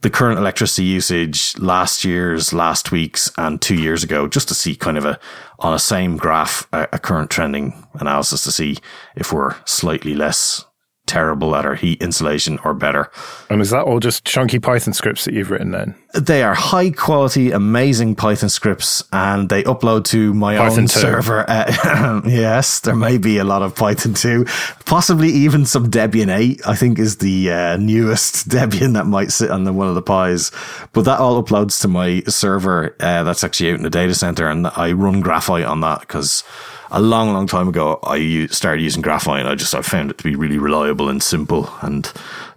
the 0.03 0.11
current 0.11 0.39
electricity 0.39 0.87
usage 0.87 1.59
last 1.59 2.05
year's, 2.05 2.53
last 2.53 2.93
week's, 2.93 3.33
and 3.39 3.61
two 3.61 3.75
years 3.75 4.05
ago, 4.05 4.29
just 4.29 4.49
to 4.49 4.55
see 4.55 4.77
kind 4.77 4.99
of 4.99 5.05
a 5.05 5.19
on 5.59 5.75
a 5.75 5.79
same 5.79 6.17
graph 6.17 6.69
a, 6.73 6.89
a 6.93 6.99
current 6.99 7.31
trending 7.31 7.87
analysis 7.95 8.45
to 8.45 8.53
see 8.53 8.77
if 9.17 9.33
we're 9.33 9.57
slightly 9.65 10.15
less 10.15 10.65
terrible 11.07 11.55
at 11.57 11.65
our 11.65 11.75
heat 11.75 12.03
insulation 12.03 12.59
or 12.65 12.75
better. 12.75 13.11
And 13.49 13.61
is 13.61 13.71
that 13.71 13.85
all 13.85 14.01
just 14.01 14.25
chunky 14.25 14.59
Python 14.59 14.93
scripts 14.93 15.25
that 15.25 15.35
you've 15.35 15.51
written 15.51 15.71
then? 15.71 15.95
They 16.15 16.43
are 16.43 16.55
high 16.55 16.91
quality, 16.91 17.51
amazing 17.51 18.15
Python 18.17 18.49
scripts 18.49 19.05
and 19.13 19.49
they 19.49 19.63
upload 19.65 20.05
to 20.07 20.35
my 20.35 20.57
Python 20.57 20.81
own 20.81 20.87
2. 20.87 20.89
server. 20.89 21.47
Uh, 21.57 22.23
yes, 22.27 22.81
there 22.81 22.97
may 22.97 23.19
be 23.19 23.39
a 23.39 23.45
lot 23.45 23.63
of 23.63 23.75
Python 23.75 24.15
2, 24.15 24.45
possibly 24.85 25.29
even 25.29 25.65
some 25.65 25.91
Debian 25.91 26.35
8, 26.35 26.67
I 26.67 26.75
think 26.75 26.99
is 26.99 27.19
the 27.19 27.51
uh, 27.51 27.77
newest 27.77 28.49
Debian 28.49 28.95
that 28.95 29.07
might 29.07 29.31
sit 29.31 29.51
on 29.51 29.65
the, 29.65 29.73
one 29.73 29.87
of 29.87 29.95
the 29.95 30.03
Pis. 30.03 30.51
But 30.93 31.03
that 31.03 31.21
all 31.21 31.43
uploads 31.43 31.81
to 31.83 31.89
my 31.89 32.23
server 32.27 32.97
uh, 33.01 33.23
that's 33.23 33.45
actually 33.45 33.71
out 33.71 33.77
in 33.77 33.83
the 33.85 33.91
data 33.91 34.15
center 34.15 34.49
and 34.49 34.67
I 34.67 34.93
run 34.93 35.21
Graphite 35.21 35.65
on 35.65 35.81
that 35.81 36.01
because 36.01 36.43
a 36.91 37.01
long, 37.01 37.33
long 37.33 37.47
time 37.47 37.69
ago, 37.69 37.99
I 38.03 38.47
started 38.47 38.83
using 38.83 39.03
Graphite. 39.03 39.47
I 39.47 39.55
just 39.55 39.75
I 39.75 39.83
found 39.83 40.11
it 40.11 40.19
to 40.19 40.25
be 40.25 40.37
really 40.37 40.59
reliable 40.59 41.09
and 41.09 41.23
simple 41.23 41.71
and 41.83 42.11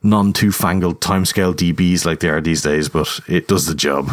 non 0.04 0.34
too 0.34 0.52
fangled 0.52 1.02
timescale 1.02 1.54
DBs 1.54 2.06
like 2.06 2.20
they 2.20 2.30
are 2.30 2.42
these 2.42 2.62
days, 2.62 2.90
but 2.90 3.20
it 3.28 3.48
does 3.48 3.66
the 3.66 3.76
job. 3.76 4.12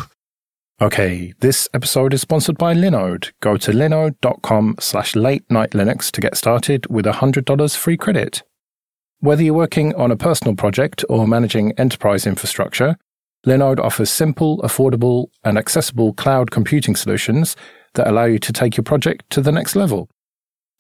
Okay, 0.81 1.33
this 1.41 1.69
episode 1.73 2.13
is 2.13 2.21
sponsored 2.21 2.59
by 2.59 2.75
Linode. 2.75 3.33
Go 3.41 3.57
to 3.57 3.73
linode.com 3.73 4.75
slash 4.79 5.17
late 5.17 5.51
night 5.51 5.71
Linux 5.71 6.11
to 6.11 6.21
get 6.21 6.37
started 6.37 6.87
with 6.91 7.07
$100 7.07 7.77
free 7.77 7.97
credit. 7.97 8.43
Whether 9.21 9.43
you're 9.43 9.55
working 9.55 9.95
on 9.95 10.11
a 10.11 10.17
personal 10.17 10.55
project 10.55 11.03
or 11.09 11.27
managing 11.27 11.73
enterprise 11.79 12.27
infrastructure, 12.27 12.97
Linode 13.47 13.79
offers 13.79 14.11
simple, 14.11 14.59
affordable, 14.59 15.29
and 15.45 15.57
accessible 15.57 16.13
cloud 16.13 16.51
computing 16.51 16.95
solutions 16.95 17.57
that 17.97 18.07
allow 18.07 18.25
you 18.25 18.39
to 18.39 18.53
take 18.53 18.77
your 18.77 18.85
project 18.85 19.29
to 19.31 19.41
the 19.41 19.53
next 19.53 19.77
level. 19.77 20.09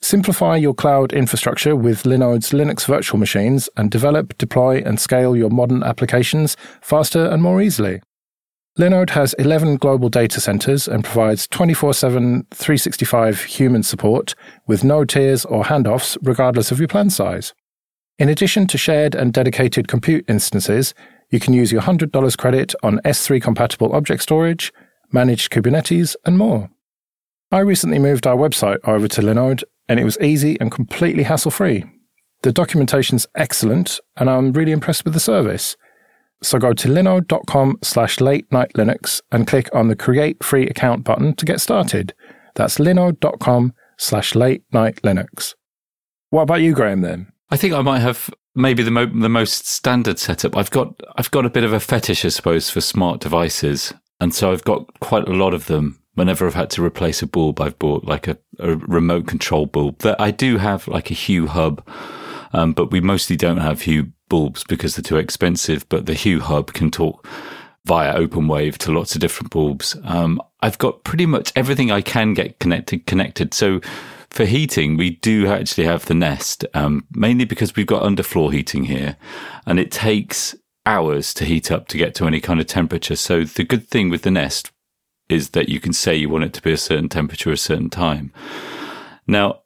Simplify 0.01 0.57
your 0.57 0.75
cloud 0.75 1.13
infrastructure 1.13 1.75
with 1.75 2.05
Linode's 2.05 2.51
Linux 2.51 2.87
virtual 2.87 3.19
machines 3.19 3.69
and 3.77 3.91
develop, 3.91 4.37
deploy, 4.39 4.83
and 4.85 5.01
scale 5.01 5.35
your 5.35 5.51
modern 5.51 5.83
applications 5.83 6.57
faster 6.81 7.27
and 7.27 7.43
more 7.43 7.61
easily. 7.61 8.01
Linode 8.79 9.11
has 9.11 9.33
11 9.35 9.79
global 9.79 10.11
data 10.11 10.39
centers 10.39 10.87
and 10.87 11.03
provides 11.03 11.49
24 11.49 11.95
7, 11.95 12.47
365 12.53 13.45
human 13.45 13.83
support 13.83 14.35
with 14.67 14.85
no 14.85 15.05
tiers 15.05 15.47
or 15.47 15.65
handoffs, 15.65 16.19
regardless 16.21 16.71
of 16.71 16.79
your 16.79 16.89
plan 16.89 17.09
size. 17.09 17.55
In 18.19 18.29
addition 18.29 18.67
to 18.67 18.79
shared 18.79 19.15
and 19.15 19.33
dedicated 19.33 19.89
compute 19.89 20.27
instances, 20.29 20.95
you 21.31 21.41
can 21.41 21.55
use 21.55 21.73
your 21.73 21.83
$100 21.83 22.37
credit 22.37 22.75
on 22.83 23.01
S3 23.05 23.43
compatible 23.43 23.95
object 23.95 24.23
storage, 24.23 24.73
managed 25.11 25.51
Kubernetes, 25.51 26.15
and 26.27 26.37
more. 26.37 26.71
I 27.53 27.61
recently 27.61 27.99
moved 27.99 28.27
our 28.27 28.37
website 28.37 28.79
over 28.85 29.07
to 29.09 29.21
Linode, 29.23 29.63
and 29.89 30.01
it 30.01 30.05
was 30.05 30.19
easy 30.21 30.59
and 30.61 30.71
completely 30.73 31.23
hassle 31.23 31.51
free. 31.53 31.85
The 32.43 32.53
documentation's 32.53 33.27
excellent, 33.37 34.01
and 34.17 34.29
I'm 34.29 34.53
really 34.53 34.73
impressed 34.73 35.05
with 35.05 35.15
the 35.15 35.21
service. 35.21 35.77
So 36.43 36.59
go 36.59 36.73
to 36.75 36.89
linode.com 36.89 37.79
slash 37.83 38.21
late 38.21 38.51
night 38.53 38.73
Linux 38.75 39.23
and 39.33 39.47
click 39.47 39.69
on 39.73 39.89
the 39.89 39.97
create 39.97 40.43
free 40.45 40.67
account 40.67 41.05
button 41.05 41.35
to 41.37 41.45
get 41.45 41.61
started. 41.61 42.15
That's 42.55 42.79
linode.com 42.79 43.73
slash 43.97 44.35
late 44.35 44.63
night 44.73 45.01
Linux. 45.03 45.55
What 46.31 46.43
about 46.43 46.61
you, 46.61 46.75
Graham, 46.75 47.01
then? 47.01 47.33
I 47.51 47.57
think 47.57 47.73
I 47.73 47.81
might 47.81 48.01
have 48.01 48.29
maybe 48.55 48.83
the 48.83 48.91
mo- 48.91 49.07
the 49.07 49.29
most 49.29 49.67
standard 49.67 50.19
setup. 50.19 50.57
I've 50.57 50.71
got 50.71 51.01
I've 51.17 51.31
got 51.31 51.47
a 51.47 51.51
bit 51.51 51.65
of 51.65 51.73
a 51.73 51.81
fetish, 51.81 52.25
I 52.25 52.29
suppose, 52.29 52.69
for 52.69 52.81
smart 52.81 53.21
devices, 53.21 53.95
and 54.21 54.35
so 54.35 54.53
I've 54.53 54.65
got 54.65 55.01
quite 55.01 55.29
a 55.29 55.33
lot 55.33 55.55
of 55.55 55.67
them. 55.67 56.03
Whenever 56.17 56.47
I've 56.47 56.55
had 56.55 56.71
to 56.71 56.85
replace 56.85 57.23
a 57.23 57.27
bulb, 57.27 57.61
I've 57.61 57.79
bought 57.79 58.05
like 58.05 58.27
a, 58.27 58.39
a 58.59 58.77
remote 58.77 59.27
control 59.27 59.67
bulb. 59.67 59.99
That 59.99 60.21
I 60.21 60.31
do 60.31 60.57
have 60.57 60.89
like 60.89 61.11
a 61.11 61.15
Hue 61.15 61.47
hub, 61.47 61.87
um, 62.53 62.73
but 62.73 62.91
we 62.91 63.01
mostly 63.01 63.37
don't 63.37 63.59
have 63.59 63.83
Hue 63.83 64.13
bulbs 64.29 64.65
because 64.65 64.97
they're 64.97 65.03
too 65.03 65.19
expensive. 65.19 65.87
But 65.89 66.07
the 66.07 66.15
Hue 66.15 66.41
hub 66.41 66.73
can 66.73 66.91
talk 66.91 67.27
via 67.85 68.19
OpenWave 68.19 68.79
to 68.79 68.93
lots 68.93 69.15
of 69.15 69.21
different 69.21 69.51
bulbs. 69.51 69.95
Um, 70.05 70.41
I've 70.61 70.79
got 70.79 71.05
pretty 71.05 71.27
much 71.27 71.53
everything 71.55 71.91
I 71.91 72.01
can 72.01 72.35
get 72.35 72.59
connected 72.59 73.07
connected. 73.07 73.53
So 73.55 73.81
for 74.31 74.47
heating, 74.47 74.97
we 74.97 75.11
do 75.11 75.47
actually 75.47 75.85
have 75.85 76.07
the 76.07 76.15
Nest, 76.15 76.65
um, 76.75 77.07
mainly 77.13 77.45
because 77.45 77.77
we've 77.77 77.87
got 77.87 78.03
underfloor 78.03 78.53
heating 78.53 78.85
here, 78.85 79.17
and 79.67 79.79
it 79.79 79.91
takes 79.91 80.55
hours 80.87 81.35
to 81.35 81.45
heat 81.45 81.71
up 81.71 81.89
to 81.89 81.99
get 81.99 82.15
to 82.15 82.27
any 82.27 82.41
kind 82.41 82.61
of 82.61 82.67
temperature. 82.67 83.17
So 83.17 83.45
the 83.45 83.65
good 83.65 83.89
thing 83.89 84.09
with 84.09 84.23
the 84.23 84.31
Nest 84.31 84.71
is 85.29 85.51
that 85.51 85.69
you 85.69 85.81
can 85.81 85.93
say 85.93 86.15
you 86.15 86.29
want 86.29 86.45
it 86.45 86.53
to 86.55 86.63
be 86.63 86.73
a 86.73 86.77
certain 86.77 87.09
temperature 87.09 87.51
a 87.51 87.57
certain 87.57 87.91
time. 87.91 88.33
Now, 89.27 89.63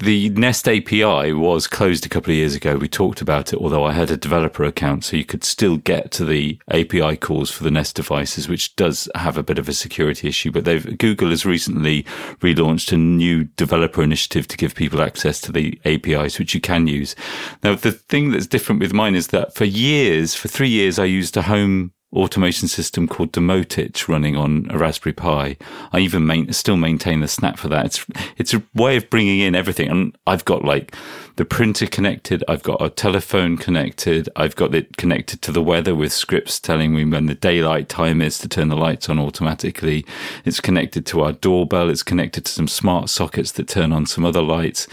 the 0.00 0.28
Nest 0.30 0.68
API 0.68 1.32
was 1.32 1.66
closed 1.66 2.06
a 2.06 2.08
couple 2.08 2.30
of 2.30 2.36
years 2.36 2.54
ago. 2.54 2.76
We 2.76 2.86
talked 2.86 3.20
about 3.20 3.52
it, 3.52 3.58
although 3.58 3.84
I 3.84 3.92
had 3.92 4.12
a 4.12 4.16
developer 4.16 4.62
account, 4.62 5.04
so 5.04 5.16
you 5.16 5.24
could 5.24 5.42
still 5.42 5.76
get 5.76 6.12
to 6.12 6.24
the 6.24 6.60
API 6.70 7.16
calls 7.16 7.50
for 7.50 7.64
the 7.64 7.70
Nest 7.72 7.96
devices, 7.96 8.48
which 8.48 8.76
does 8.76 9.08
have 9.16 9.36
a 9.36 9.42
bit 9.42 9.58
of 9.58 9.68
a 9.68 9.72
security 9.72 10.28
issue. 10.28 10.52
But 10.52 10.64
they've, 10.64 10.96
Google 10.98 11.30
has 11.30 11.44
recently 11.44 12.04
relaunched 12.40 12.92
a 12.92 12.96
new 12.96 13.44
developer 13.44 14.00
initiative 14.00 14.46
to 14.48 14.56
give 14.56 14.76
people 14.76 15.02
access 15.02 15.40
to 15.40 15.52
the 15.52 15.80
APIs, 15.84 16.38
which 16.38 16.54
you 16.54 16.60
can 16.60 16.86
use. 16.86 17.16
Now, 17.64 17.74
the 17.74 17.90
thing 17.90 18.30
that's 18.30 18.46
different 18.46 18.80
with 18.80 18.92
mine 18.92 19.16
is 19.16 19.28
that 19.28 19.52
for 19.52 19.64
years, 19.64 20.32
for 20.32 20.46
three 20.46 20.70
years, 20.70 21.00
I 21.00 21.06
used 21.06 21.36
a 21.36 21.42
home 21.42 21.92
automation 22.12 22.68
system 22.68 23.06
called 23.06 23.32
Domoticz 23.32 24.08
running 24.08 24.34
on 24.34 24.66
a 24.70 24.78
Raspberry 24.78 25.12
Pi. 25.12 25.56
I 25.92 25.98
even 25.98 26.26
main, 26.26 26.52
still 26.52 26.76
maintain 26.76 27.20
the 27.20 27.28
snap 27.28 27.58
for 27.58 27.68
that. 27.68 27.86
It's 27.86 28.06
it's 28.36 28.54
a 28.54 28.62
way 28.74 28.96
of 28.96 29.10
bringing 29.10 29.40
in 29.40 29.54
everything, 29.54 29.88
and 29.90 30.16
I've 30.26 30.44
got 30.44 30.64
like 30.64 30.94
the 31.36 31.44
printer 31.44 31.86
connected. 31.86 32.42
I've 32.48 32.62
got 32.62 32.82
a 32.82 32.90
telephone 32.90 33.56
connected. 33.56 34.28
I've 34.34 34.56
got 34.56 34.74
it 34.74 34.96
connected 34.96 35.42
to 35.42 35.52
the 35.52 35.62
weather 35.62 35.94
with 35.94 36.12
scripts 36.12 36.58
telling 36.58 36.94
me 36.94 37.04
when 37.04 37.26
the 37.26 37.34
daylight 37.34 37.88
time 37.88 38.20
is 38.22 38.38
to 38.38 38.48
turn 38.48 38.68
the 38.68 38.76
lights 38.76 39.08
on 39.08 39.18
automatically. 39.18 40.04
It's 40.44 40.60
connected 40.60 41.06
to 41.06 41.22
our 41.22 41.32
doorbell. 41.32 41.90
It's 41.90 42.02
connected 42.02 42.46
to 42.46 42.52
some 42.52 42.68
smart 42.68 43.08
sockets 43.08 43.52
that 43.52 43.68
turn 43.68 43.92
on 43.92 44.06
some 44.06 44.24
other 44.24 44.42
lights. 44.42 44.88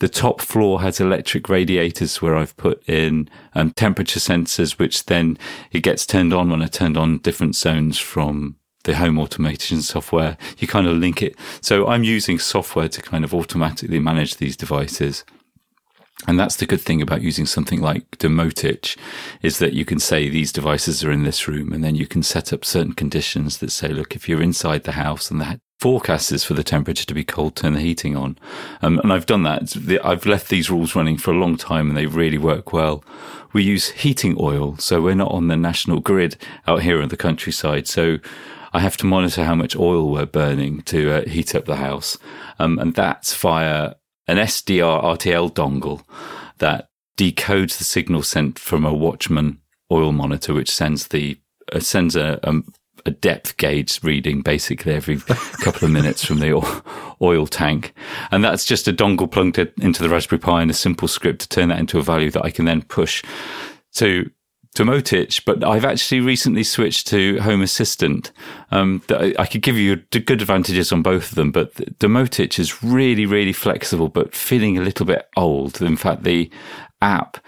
The 0.00 0.08
top 0.08 0.40
floor 0.40 0.82
has 0.82 1.00
electric 1.00 1.48
radiators 1.48 2.20
where 2.20 2.36
I've 2.36 2.56
put 2.56 2.86
in 2.88 3.30
um, 3.54 3.70
temperature 3.72 4.20
sensors, 4.20 4.78
which 4.78 5.06
then 5.06 5.38
it 5.72 5.80
gets 5.80 6.04
turned 6.04 6.34
on 6.34 6.55
when 6.56 6.64
I 6.64 6.68
turned 6.68 6.96
on 6.96 7.18
different 7.18 7.54
zones 7.54 7.98
from 7.98 8.56
the 8.84 8.96
home 8.96 9.18
automation 9.18 9.82
software. 9.82 10.38
You 10.58 10.66
kind 10.66 10.86
of 10.86 10.96
link 10.96 11.20
it. 11.20 11.36
So 11.60 11.86
I'm 11.86 12.02
using 12.02 12.38
software 12.38 12.88
to 12.88 13.02
kind 13.02 13.24
of 13.24 13.34
automatically 13.34 13.98
manage 13.98 14.36
these 14.36 14.56
devices. 14.56 15.24
And 16.26 16.40
that's 16.40 16.56
the 16.56 16.66
good 16.66 16.80
thing 16.80 17.02
about 17.02 17.20
using 17.20 17.44
something 17.44 17.82
like 17.82 18.10
Domoticz 18.12 18.96
is 19.42 19.58
that 19.58 19.74
you 19.74 19.84
can 19.84 19.98
say 19.98 20.30
these 20.30 20.50
devices 20.50 21.04
are 21.04 21.12
in 21.12 21.24
this 21.24 21.46
room 21.46 21.74
and 21.74 21.84
then 21.84 21.94
you 21.94 22.06
can 22.06 22.22
set 22.22 22.54
up 22.54 22.64
certain 22.64 22.94
conditions 22.94 23.58
that 23.58 23.70
say, 23.70 23.88
look, 23.88 24.16
if 24.16 24.26
you're 24.26 24.40
inside 24.40 24.84
the 24.84 24.92
house 24.92 25.30
and 25.30 25.40
the 25.40 25.60
forecast 25.80 26.32
is 26.32 26.44
for 26.44 26.54
the 26.54 26.64
temperature 26.64 27.04
to 27.04 27.14
be 27.14 27.24
cold, 27.24 27.56
turn 27.56 27.74
the 27.74 27.80
heating 27.80 28.16
on. 28.16 28.38
Um, 28.82 28.98
and 29.00 29.12
I've 29.12 29.26
done 29.26 29.42
that. 29.42 30.00
I've 30.04 30.26
left 30.26 30.48
these 30.48 30.70
rules 30.70 30.94
running 30.94 31.18
for 31.18 31.32
a 31.32 31.38
long 31.38 31.56
time 31.56 31.88
and 31.88 31.96
they 31.96 32.06
really 32.06 32.38
work 32.38 32.72
well. 32.72 33.04
We 33.52 33.62
use 33.62 33.90
heating 33.90 34.36
oil. 34.38 34.76
So 34.78 35.00
we're 35.00 35.14
not 35.14 35.32
on 35.32 35.48
the 35.48 35.56
national 35.56 36.00
grid 36.00 36.36
out 36.66 36.82
here 36.82 37.00
in 37.00 37.08
the 37.08 37.16
countryside. 37.16 37.86
So 37.86 38.18
I 38.72 38.80
have 38.80 38.96
to 38.98 39.06
monitor 39.06 39.44
how 39.44 39.54
much 39.54 39.76
oil 39.76 40.10
we're 40.10 40.26
burning 40.26 40.82
to 40.82 41.12
uh, 41.12 41.28
heat 41.28 41.54
up 41.54 41.66
the 41.66 41.76
house. 41.76 42.18
Um, 42.58 42.78
and 42.78 42.94
that's 42.94 43.34
via 43.34 43.94
an 44.26 44.38
SDR 44.38 45.02
RTL 45.02 45.52
dongle 45.52 46.04
that 46.58 46.88
decodes 47.16 47.78
the 47.78 47.84
signal 47.84 48.22
sent 48.22 48.58
from 48.58 48.84
a 48.84 48.92
Watchman 48.92 49.60
oil 49.90 50.12
monitor, 50.12 50.54
which 50.54 50.70
sends 50.70 51.08
the 51.08 51.38
uh, 51.72 51.80
sends 51.80 52.14
a, 52.14 52.38
a, 52.42 52.62
a 53.06 53.10
depth 53.10 53.56
gauge 53.56 54.00
reading 54.02 54.42
basically 54.42 54.92
every 54.92 55.18
couple 55.62 55.84
of 55.84 55.90
minutes 55.90 56.24
from 56.24 56.40
the 56.40 56.52
oil, 57.22 57.46
tank, 57.46 57.94
and 58.30 58.44
that's 58.44 58.64
just 58.64 58.88
a 58.88 58.92
dongle 58.92 59.30
plugged 59.30 59.58
into 59.80 60.02
the 60.02 60.08
Raspberry 60.08 60.40
Pi 60.40 60.62
and 60.62 60.70
a 60.70 60.74
simple 60.74 61.08
script 61.08 61.40
to 61.42 61.48
turn 61.48 61.68
that 61.68 61.78
into 61.78 61.98
a 61.98 62.02
value 62.02 62.30
that 62.30 62.44
I 62.44 62.50
can 62.50 62.64
then 62.64 62.82
push 62.82 63.22
to 63.94 64.30
Domoticz, 64.76 65.42
but 65.42 65.64
I've 65.64 65.86
actually 65.86 66.20
recently 66.20 66.62
switched 66.62 67.06
to 67.06 67.40
Home 67.40 67.62
Assistant. 67.62 68.30
Um, 68.70 69.02
I 69.08 69.46
could 69.46 69.62
give 69.62 69.78
you 69.78 69.96
good 69.96 70.42
advantages 70.42 70.92
on 70.92 71.00
both 71.00 71.30
of 71.30 71.34
them, 71.36 71.50
but 71.50 71.74
Domoticz 71.98 72.58
is 72.58 72.82
really, 72.82 73.24
really 73.24 73.54
flexible, 73.54 74.10
but 74.10 74.34
feeling 74.34 74.76
a 74.76 74.82
little 74.82 75.06
bit 75.06 75.28
old. 75.34 75.80
In 75.80 75.96
fact, 75.96 76.24
the 76.24 76.50
app 77.00 77.38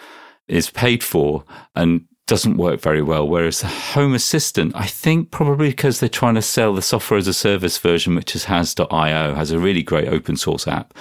is 0.47 0.71
paid 0.71 1.05
for 1.05 1.45
and 1.75 2.07
doesn't 2.29 2.59
work 2.59 2.81
very 2.81 3.03
well. 3.03 3.27
Whereas 3.27 3.63
the 3.63 3.67
Home 3.67 4.15
Assistant, 4.15 4.77
I 4.77 4.87
think 4.87 5.31
probably 5.31 5.71
because 5.71 5.99
they're 5.99 6.09
trying 6.09 6.35
to 6.37 6.43
sell 6.43 6.75
the 6.75 6.83
software 6.83 7.19
as 7.19 7.27
a 7.27 7.35
service 7.35 7.79
version, 7.79 8.15
which 8.15 8.37
is 8.37 8.45
Hass.io, 8.45 9.35
has 9.35 9.51
a 9.51 9.59
really 9.59 9.83
great 9.83 10.09
open 10.09 10.37
source 10.37 10.69
app. 10.69 10.95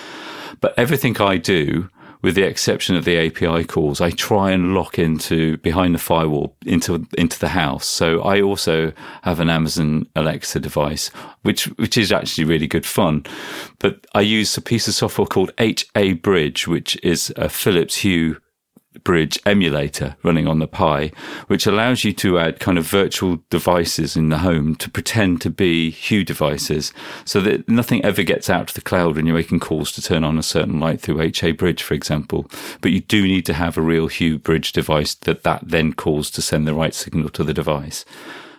But 0.62 0.74
everything 0.78 1.20
I 1.22 1.36
do, 1.36 1.90
with 2.22 2.36
the 2.36 2.44
exception 2.44 2.96
of 2.96 3.04
the 3.04 3.18
API 3.18 3.66
calls, 3.66 4.00
I 4.00 4.12
try 4.12 4.52
and 4.52 4.74
lock 4.74 4.98
into 4.98 5.58
behind 5.58 5.94
the 5.94 6.00
firewall 6.00 6.56
into 6.66 7.06
into 7.18 7.38
the 7.38 7.50
house. 7.50 7.86
So 7.86 8.22
I 8.22 8.42
also 8.42 8.94
have 9.24 9.42
an 9.42 9.50
Amazon 9.50 10.08
Alexa 10.16 10.62
device, 10.62 11.10
which 11.44 11.66
which 11.78 11.98
is 11.98 12.12
actually 12.12 12.46
really 12.46 12.68
good 12.68 12.86
fun. 12.86 13.26
But 13.80 14.08
I 14.16 14.22
use 14.22 14.56
a 14.58 14.62
piece 14.62 14.88
of 14.88 14.94
software 14.94 15.28
called 15.28 15.52
HA 15.60 16.14
Bridge, 16.14 16.68
which 16.68 16.98
is 17.04 17.34
a 17.36 17.50
Philips 17.50 17.98
Hue 17.98 18.38
Bridge 19.04 19.40
emulator 19.46 20.16
running 20.24 20.48
on 20.48 20.60
the 20.60 20.68
Pi, 20.68 21.12
which 21.48 21.66
allows 21.66 22.04
you 22.04 22.14
to 22.14 22.40
add 22.40 22.60
kind 22.60 22.78
of 22.78 22.86
virtual 22.86 23.40
devices 23.50 24.16
in 24.16 24.30
the 24.30 24.40
home 24.40 24.76
to 24.76 24.90
pretend 24.90 25.42
to 25.42 25.50
be 25.50 25.90
Hue 25.90 26.24
devices 26.24 26.94
so 27.26 27.42
that 27.42 27.68
nothing 27.68 28.04
ever 28.04 28.24
gets 28.24 28.50
out 28.50 28.68
to 28.70 28.74
the 28.74 28.82
cloud 28.82 29.16
when 29.16 29.26
you're 29.26 29.36
making 29.36 29.60
calls 29.60 29.92
to 29.94 30.02
turn 30.02 30.24
on 30.24 30.38
a 30.38 30.44
certain 30.44 30.80
light 30.80 31.02
through 31.02 31.22
HA 31.22 31.52
Bridge, 31.54 31.84
for 31.84 31.94
example. 31.94 32.50
But 32.82 32.92
you 32.92 33.02
do 33.02 33.24
need 33.24 33.46
to 33.48 33.54
have 33.54 33.78
a 33.78 33.82
real 33.82 34.08
Hue 34.08 34.38
Bridge 34.38 34.72
device 34.72 35.16
that 35.16 35.44
that 35.44 35.62
then 35.68 35.94
calls 35.94 36.30
to 36.32 36.42
send 36.42 36.68
the 36.68 36.74
right 36.74 36.94
signal 36.94 37.30
to 37.30 37.44
the 37.44 37.54
device. 37.54 38.06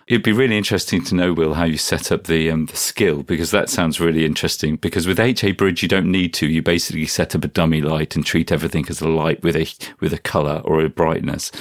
It'd 0.09 0.23
be 0.23 0.31
really 0.31 0.57
interesting 0.57 1.03
to 1.03 1.13
know, 1.13 1.33
Will, 1.33 1.53
how 1.53 1.65
you 1.65 1.77
set 1.77 2.11
up 2.11 2.23
the 2.23 2.49
um, 2.49 2.65
the 2.65 2.75
skill 2.75 3.21
because 3.21 3.51
that 3.51 3.69
sounds 3.69 3.99
really 3.99 4.25
interesting. 4.25 4.75
Because 4.75 5.05
with 5.05 5.19
HA 5.19 5.51
Bridge, 5.51 5.83
you 5.83 5.87
don't 5.87 6.11
need 6.11 6.33
to. 6.33 6.47
You 6.47 6.63
basically 6.63 7.05
set 7.05 7.35
up 7.35 7.45
a 7.45 7.47
dummy 7.47 7.79
light 7.79 8.15
and 8.15 8.25
treat 8.25 8.51
everything 8.51 8.87
as 8.89 9.01
a 9.01 9.07
light 9.07 9.43
with 9.43 9.55
a 9.55 9.67
with 9.99 10.11
a 10.11 10.17
color 10.17 10.63
or 10.65 10.81
a 10.81 10.89
brightness, 10.89 11.51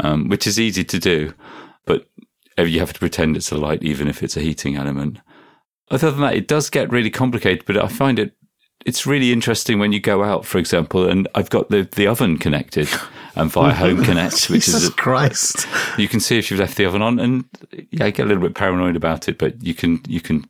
um, 0.00 0.30
which 0.30 0.46
is 0.46 0.58
easy 0.58 0.84
to 0.84 0.98
do. 0.98 1.34
But 1.84 2.08
you 2.56 2.80
have 2.80 2.94
to 2.94 2.98
pretend 2.98 3.36
it's 3.36 3.52
a 3.52 3.58
light, 3.58 3.82
even 3.82 4.08
if 4.08 4.22
it's 4.22 4.38
a 4.38 4.40
heating 4.40 4.76
element. 4.76 5.18
Other 5.90 6.10
than 6.10 6.22
that, 6.22 6.36
it 6.36 6.48
does 6.48 6.70
get 6.70 6.90
really 6.90 7.10
complicated. 7.10 7.66
But 7.66 7.76
I 7.76 7.88
find 7.88 8.18
it 8.18 8.32
it's 8.84 9.06
really 9.06 9.32
interesting 9.32 9.78
when 9.78 9.92
you 9.92 10.00
go 10.00 10.22
out, 10.22 10.44
for 10.44 10.58
example, 10.58 11.08
and 11.08 11.28
I've 11.34 11.50
got 11.50 11.70
the 11.70 11.88
the 11.96 12.06
oven 12.06 12.38
connected 12.38 12.88
and 13.36 13.50
via 13.50 13.74
Home 13.74 14.04
Connect, 14.04 14.50
which 14.50 14.66
Jesus 14.66 14.82
is 14.82 14.88
a, 14.88 14.92
Christ. 14.92 15.66
You 15.98 16.08
can 16.08 16.20
see 16.20 16.38
if 16.38 16.50
you've 16.50 16.60
left 16.60 16.76
the 16.76 16.84
oven 16.84 17.02
on, 17.02 17.18
and 17.18 17.44
yeah, 17.90 18.06
I 18.06 18.10
get 18.10 18.24
a 18.24 18.28
little 18.28 18.42
bit 18.42 18.54
paranoid 18.54 18.96
about 18.96 19.28
it, 19.28 19.38
but 19.38 19.62
you 19.62 19.74
can 19.74 20.00
you 20.06 20.20
can 20.20 20.44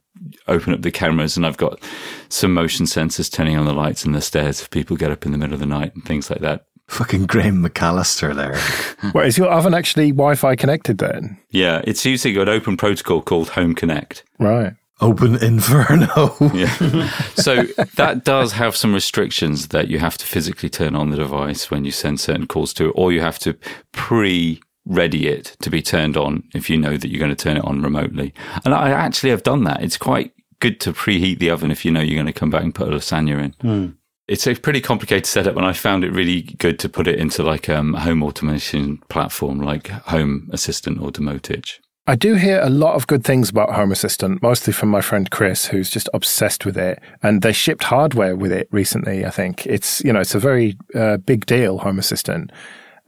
open 0.49 0.73
up 0.73 0.83
the 0.83 0.91
cameras 0.91 1.37
and 1.37 1.47
I've 1.47 1.57
got 1.57 1.81
some 2.29 2.55
motion 2.55 2.87
sensors 2.87 3.31
turning 3.31 3.57
on 3.57 3.67
the 3.67 3.73
lights 3.73 4.05
in 4.05 4.13
the 4.13 4.21
stairs 4.21 4.61
if 4.61 4.71
people 4.71 4.97
get 4.97 5.11
up 5.11 5.27
in 5.27 5.33
the 5.33 5.39
middle 5.39 5.55
of 5.55 5.61
the 5.61 5.67
night 5.67 5.95
and 5.95 6.05
things 6.05 6.31
like 6.31 6.41
that. 6.41 6.67
Fucking 6.89 7.27
Graham 7.27 7.67
McAllister 7.67 8.35
there. 8.35 9.11
well, 9.15 9.25
is 9.25 9.39
your 9.39 9.49
oven 9.49 9.73
actually 9.73 10.13
Wi-Fi 10.13 10.55
connected 10.57 10.99
then? 10.99 11.39
Yeah, 11.51 11.83
it's 11.85 12.05
using 12.05 12.37
an 12.37 12.49
open 12.49 12.77
protocol 12.77 13.23
called 13.23 13.51
Home 13.51 13.75
Connect. 13.75 14.23
Right. 14.39 14.75
Open 15.01 15.37
Inferno. 15.43 16.37
yeah. 16.55 17.09
So 17.35 17.65
that 17.97 18.23
does 18.25 18.53
have 18.53 18.77
some 18.77 18.95
restrictions 18.95 19.69
that 19.69 19.89
you 19.89 19.99
have 19.99 20.17
to 20.19 20.27
physically 20.27 20.71
turn 20.71 20.95
on 20.95 21.11
the 21.11 21.17
device 21.17 21.71
when 21.71 21.85
you 21.85 21.91
send 21.91 22.21
certain 22.21 22.47
calls 22.47 22.73
to 22.75 22.89
it, 22.89 22.93
or 22.95 23.13
you 23.13 23.21
have 23.21 23.39
to 23.41 23.57
pre 23.93 24.61
ready 24.87 25.27
it 25.27 25.57
to 25.61 25.71
be 25.71 25.81
turned 25.81 26.17
on 26.17 26.43
if 26.55 26.69
you 26.69 26.77
know 26.77 26.97
that 26.97 27.09
you're 27.09 27.19
going 27.19 27.35
to 27.35 27.43
turn 27.43 27.57
it 27.57 27.65
on 27.65 27.83
remotely. 27.83 28.35
And 28.65 28.75
I 28.75 28.91
actually 28.91 29.31
have 29.31 29.43
done 29.43 29.65
that. 29.65 29.83
It's 29.83 29.97
quite 29.97 30.33
good 30.61 30.81
to 30.81 30.93
preheat 30.93 31.39
the 31.39 31.51
oven 31.51 31.71
if 31.71 31.85
you 31.85 31.91
know 31.91 32.01
you're 32.01 32.17
going 32.17 32.27
to 32.27 32.33
come 32.33 32.51
back 32.51 32.63
and 32.63 32.75
put 32.75 32.89
a 32.89 32.93
lasagna 32.93 33.43
in. 33.43 33.53
Mm. 33.63 33.97
It's 34.27 34.47
a 34.47 34.55
pretty 34.55 34.81
complicated 34.81 35.27
setup, 35.27 35.57
and 35.57 35.67
I 35.67 35.75
found 35.75 36.03
it 36.03 36.11
really 36.11 36.43
good 36.43 36.79
to 36.79 36.89
put 36.89 37.07
it 37.07 37.19
into 37.19 37.43
like 37.43 37.69
um, 37.69 37.95
a 37.95 38.01
home 38.01 38.23
automation 38.23 38.99
platform 39.11 39.61
like 39.61 39.89
Home 39.89 40.49
Assistant 40.51 41.01
or 41.01 41.11
Domoticz. 41.11 41.79
I 42.07 42.17
do 42.17 42.35
hear 42.35 42.61
a 42.61 42.69
lot 42.69 42.97
of 42.97 43.07
good 43.07 43.25
things 43.25 43.49
about 43.49 43.75
Home 43.75 43.91
Assistant, 43.91 44.43
mostly 44.43 44.75
from 44.75 44.91
my 44.91 45.01
friend 45.01 45.31
Chris, 45.31 45.67
who's 45.67 45.89
just 45.89 46.09
obsessed 46.13 46.67
with 46.67 46.77
it. 46.77 47.01
And 47.23 47.41
they 47.41 47.53
shipped 47.53 47.85
hardware 47.85 48.37
with 48.37 48.53
it 48.53 48.69
recently. 48.71 49.25
I 49.25 49.31
think 49.31 49.67
it's 49.67 50.05
you 50.05 50.13
know 50.13 50.21
it's 50.21 50.35
a 50.35 50.39
very 50.39 50.77
uh, 50.95 51.17
big 51.19 51.47
deal, 51.47 51.79
Home 51.79 51.99
Assistant. 51.99 52.53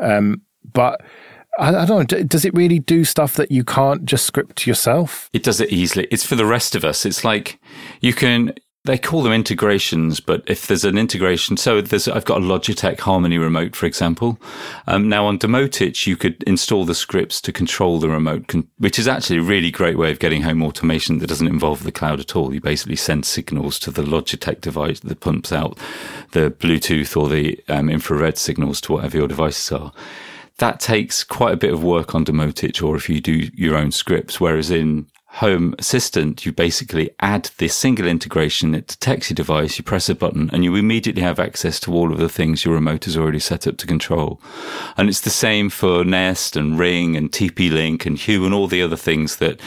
Um, 0.00 0.40
but 0.72 1.02
I, 1.58 1.74
I, 1.74 1.84
don't 1.84 2.10
know. 2.10 2.22
Does 2.22 2.46
it 2.46 2.54
really 2.54 2.78
do 2.78 3.04
stuff 3.04 3.34
that 3.34 3.50
you 3.50 3.64
can't 3.64 4.04
just 4.06 4.24
script 4.24 4.66
yourself? 4.66 5.28
It 5.34 5.42
does 5.42 5.60
it 5.60 5.70
easily. 5.70 6.08
It's 6.10 6.24
for 6.24 6.34
the 6.34 6.46
rest 6.46 6.74
of 6.74 6.84
us. 6.84 7.04
It's 7.04 7.22
like 7.22 7.60
you 8.00 8.14
can 8.14 8.54
they 8.86 8.98
call 8.98 9.22
them 9.22 9.32
integrations, 9.32 10.20
but 10.20 10.42
if 10.46 10.66
there's 10.66 10.84
an 10.84 10.96
integration, 10.96 11.56
so 11.56 11.80
there's, 11.80 12.08
I've 12.08 12.24
got 12.24 12.38
a 12.38 12.44
Logitech 12.44 13.00
Harmony 13.00 13.38
remote, 13.38 13.76
for 13.76 13.86
example. 13.86 14.40
Um, 14.86 15.08
now 15.08 15.26
on 15.26 15.38
Domoticz, 15.38 16.06
you 16.06 16.16
could 16.16 16.42
install 16.44 16.84
the 16.84 16.94
scripts 16.94 17.40
to 17.42 17.52
control 17.52 17.98
the 17.98 18.08
remote, 18.08 18.48
con- 18.48 18.68
which 18.78 18.98
is 18.98 19.08
actually 19.08 19.38
a 19.38 19.42
really 19.42 19.70
great 19.70 19.98
way 19.98 20.10
of 20.10 20.18
getting 20.18 20.42
home 20.42 20.62
automation 20.62 21.18
that 21.18 21.26
doesn't 21.26 21.46
involve 21.46 21.82
the 21.82 21.92
cloud 21.92 22.20
at 22.20 22.34
all. 22.34 22.54
You 22.54 22.60
basically 22.60 22.96
send 22.96 23.26
signals 23.26 23.78
to 23.80 23.90
the 23.90 24.02
Logitech 24.02 24.60
device 24.60 25.00
that 25.00 25.20
pumps 25.20 25.52
out 25.52 25.78
the 26.32 26.50
Bluetooth 26.50 27.16
or 27.16 27.28
the 27.28 27.62
um, 27.68 27.90
infrared 27.90 28.38
signals 28.38 28.80
to 28.82 28.92
whatever 28.92 29.18
your 29.18 29.28
devices 29.28 29.70
are 29.72 29.92
that 30.58 30.80
takes 30.80 31.22
quite 31.22 31.52
a 31.52 31.56
bit 31.58 31.72
of 31.72 31.84
work 31.84 32.14
on 32.14 32.24
Domoticz 32.24 32.82
or 32.82 32.96
if 32.96 33.10
you 33.10 33.20
do 33.20 33.50
your 33.52 33.76
own 33.76 33.92
scripts. 33.92 34.40
Whereas 34.40 34.70
in 34.70 35.06
Home 35.36 35.74
Assistant, 35.78 36.46
you 36.46 36.52
basically 36.52 37.10
add 37.20 37.50
this 37.58 37.76
single 37.76 38.06
integration. 38.06 38.74
It 38.74 38.86
detects 38.86 39.28
your 39.28 39.34
device, 39.34 39.76
you 39.76 39.84
press 39.84 40.08
a 40.08 40.14
button, 40.14 40.48
and 40.50 40.64
you 40.64 40.74
immediately 40.76 41.20
have 41.20 41.38
access 41.38 41.78
to 41.80 41.92
all 41.92 42.10
of 42.10 42.18
the 42.18 42.30
things 42.30 42.64
your 42.64 42.72
remote 42.72 43.04
has 43.04 43.18
already 43.18 43.38
set 43.38 43.66
up 43.66 43.76
to 43.76 43.86
control. 43.86 44.40
And 44.96 45.10
it's 45.10 45.20
the 45.20 45.28
same 45.28 45.68
for 45.68 46.04
Nest 46.04 46.56
and 46.56 46.78
Ring 46.78 47.16
and 47.16 47.30
TP 47.30 47.70
Link 47.70 48.06
and 48.06 48.16
Hue 48.16 48.46
and 48.46 48.54
all 48.54 48.66
the 48.66 48.80
other 48.80 48.96
things 48.96 49.36
that 49.36 49.60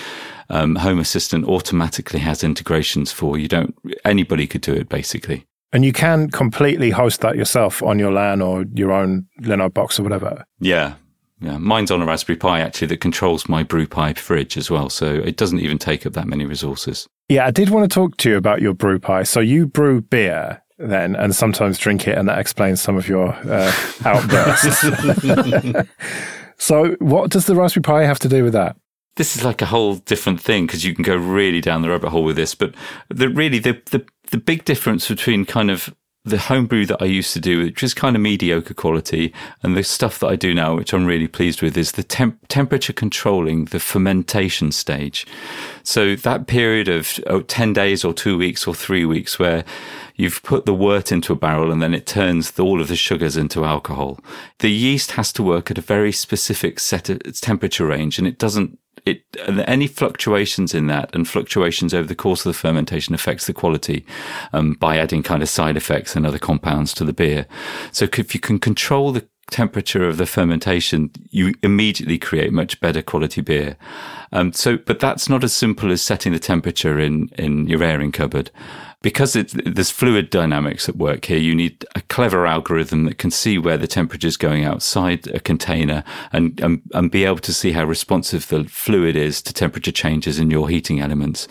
um, 0.49 0.75
Home 0.77 0.97
Assistant 0.97 1.45
automatically 1.45 2.19
has 2.19 2.43
integrations 2.43 3.11
for. 3.11 3.37
You 3.37 3.47
don't, 3.47 3.75
anybody 4.03 4.47
could 4.47 4.61
do 4.61 4.73
it 4.73 4.89
basically. 4.89 5.45
And 5.71 5.85
you 5.85 5.93
can 5.93 6.31
completely 6.31 6.89
host 6.89 7.21
that 7.21 7.35
yourself 7.35 7.83
on 7.83 7.99
your 7.99 8.11
LAN 8.11 8.41
or 8.41 8.65
your 8.73 8.91
own 8.91 9.27
Linode 9.39 9.75
box 9.75 9.99
or 9.99 10.03
whatever. 10.03 10.43
Yeah. 10.59 10.95
Yeah, 11.41 11.57
mine's 11.57 11.89
on 11.89 12.01
a 12.01 12.05
Raspberry 12.05 12.37
Pi 12.37 12.59
actually 12.59 12.87
that 12.87 12.99
controls 12.99 13.47
my 13.47 13.63
BrewPi 13.63 14.17
fridge 14.17 14.57
as 14.57 14.69
well, 14.69 14.89
so 14.89 15.15
it 15.15 15.37
doesn't 15.37 15.59
even 15.59 15.77
take 15.77 16.05
up 16.05 16.13
that 16.13 16.27
many 16.27 16.45
resources. 16.45 17.07
Yeah, 17.29 17.45
I 17.45 17.51
did 17.51 17.69
want 17.69 17.89
to 17.89 17.93
talk 17.93 18.17
to 18.17 18.29
you 18.29 18.37
about 18.37 18.61
your 18.61 18.73
BrewPi. 18.73 19.25
So 19.25 19.39
you 19.39 19.65
brew 19.65 20.01
beer 20.01 20.61
then, 20.79 21.15
and 21.15 21.35
sometimes 21.35 21.77
drink 21.77 22.07
it, 22.07 22.17
and 22.17 22.27
that 22.27 22.39
explains 22.39 22.81
some 22.81 22.97
of 22.97 23.07
your 23.07 23.33
uh, 23.49 23.71
outbursts. 24.05 24.81
so, 26.57 26.95
what 26.99 27.29
does 27.29 27.45
the 27.45 27.55
Raspberry 27.55 27.83
Pi 27.83 28.03
have 28.03 28.19
to 28.19 28.29
do 28.29 28.43
with 28.43 28.53
that? 28.53 28.75
This 29.15 29.35
is 29.35 29.43
like 29.43 29.61
a 29.61 29.65
whole 29.65 29.95
different 29.95 30.39
thing 30.39 30.65
because 30.65 30.85
you 30.85 30.95
can 30.95 31.03
go 31.03 31.15
really 31.15 31.59
down 31.59 31.81
the 31.81 31.89
rabbit 31.89 32.09
hole 32.09 32.23
with 32.23 32.37
this. 32.37 32.55
But 32.55 32.73
the 33.09 33.29
really 33.29 33.59
the 33.59 33.81
the 33.91 34.05
the 34.31 34.37
big 34.37 34.65
difference 34.65 35.07
between 35.07 35.45
kind 35.45 35.69
of 35.69 35.93
the 36.25 36.37
homebrew 36.37 36.85
that 36.85 37.01
I 37.01 37.05
used 37.05 37.33
to 37.33 37.39
do, 37.39 37.63
which 37.63 37.81
is 37.81 37.93
kind 37.93 38.15
of 38.15 38.21
mediocre 38.21 38.73
quality, 38.73 39.33
and 39.63 39.75
the 39.75 39.83
stuff 39.83 40.19
that 40.19 40.27
I 40.27 40.35
do 40.35 40.53
now, 40.53 40.75
which 40.75 40.93
I'm 40.93 41.05
really 41.05 41.27
pleased 41.27 41.61
with, 41.61 41.77
is 41.77 41.93
the 41.93 42.03
temp- 42.03 42.47
temperature 42.49 42.91
controlling 42.91 43.65
the 43.65 43.79
fermentation 43.79 44.71
stage. 44.71 45.25
So 45.83 46.15
that 46.15 46.47
period 46.47 46.89
of 46.89 47.19
oh, 47.27 47.41
10 47.41 47.73
days 47.73 48.03
or 48.03 48.13
two 48.13 48.37
weeks 48.37 48.67
or 48.67 48.75
three 48.75 49.05
weeks 49.05 49.39
where 49.39 49.63
you've 50.15 50.43
put 50.43 50.65
the 50.65 50.73
wort 50.73 51.11
into 51.11 51.31
a 51.31 51.37
barrel 51.37 51.71
and 51.71 51.81
then 51.81 51.93
it 51.93 52.05
turns 52.05 52.59
all 52.59 52.81
of 52.81 52.89
the 52.89 52.97
sugars 52.97 53.37
into 53.37 53.63
alcohol. 53.63 54.19
The 54.59 54.71
yeast 54.71 55.11
has 55.11 55.31
to 55.33 55.43
work 55.43 55.71
at 55.71 55.77
a 55.77 55.81
very 55.81 56.11
specific 56.11 56.81
set 56.81 57.09
of 57.09 57.39
temperature 57.39 57.87
range 57.87 58.17
and 58.17 58.27
it 58.27 58.37
doesn't 58.37 58.77
any 59.47 59.87
fluctuations 59.87 60.73
in 60.73 60.87
that 60.87 61.13
and 61.13 61.27
fluctuations 61.27 61.93
over 61.93 62.07
the 62.07 62.15
course 62.15 62.45
of 62.45 62.49
the 62.51 62.57
fermentation 62.57 63.13
affects 63.13 63.47
the 63.47 63.53
quality 63.53 64.05
um, 64.53 64.73
by 64.73 64.97
adding 64.97 65.23
kind 65.23 65.41
of 65.41 65.49
side 65.49 65.77
effects 65.77 66.15
and 66.15 66.25
other 66.25 66.39
compounds 66.39 66.93
to 66.95 67.05
the 67.05 67.13
beer. 67.13 67.45
So 67.91 68.05
if 68.05 68.33
you 68.33 68.39
can 68.39 68.59
control 68.59 69.11
the 69.11 69.27
temperature 69.49 70.07
of 70.07 70.17
the 70.17 70.25
fermentation, 70.25 71.11
you 71.31 71.53
immediately 71.63 72.17
create 72.17 72.53
much 72.53 72.79
better 72.79 73.01
quality 73.01 73.41
beer. 73.41 73.77
Um, 74.31 74.53
so, 74.53 74.77
but 74.77 74.99
that's 74.99 75.27
not 75.27 75.43
as 75.43 75.53
simple 75.53 75.91
as 75.91 76.01
setting 76.01 76.33
the 76.33 76.39
temperature 76.39 76.99
in 76.99 77.29
in 77.37 77.67
your 77.67 77.83
airing 77.83 78.11
cupboard 78.11 78.51
because 79.01 79.33
there's 79.33 79.91
fluid 79.91 80.29
dynamics 80.29 80.89
at 80.89 80.97
work 80.97 81.25
here, 81.25 81.37
you 81.37 81.55
need 81.55 81.85
a 81.95 82.01
clever 82.01 82.45
algorithm 82.45 83.05
that 83.05 83.17
can 83.17 83.31
see 83.31 83.57
where 83.57 83.77
the 83.77 83.87
temperature 83.87 84.27
is 84.27 84.35
going 84.35 84.65
outside 84.65 85.25
a 85.27 85.39
container 85.39 86.03
and, 86.33 86.59
and, 86.59 86.81
and 86.93 87.09
be 87.09 87.23
able 87.23 87.37
to 87.37 87.53
see 87.53 87.71
how 87.71 87.85
responsive 87.85 88.49
the 88.49 88.65
fluid 88.65 89.15
is 89.15 89.41
to 89.41 89.53
temperature 89.53 89.93
changes 89.93 90.37
in 90.37 90.51
your 90.51 90.67
heating 90.67 90.99
elements. 90.99 91.47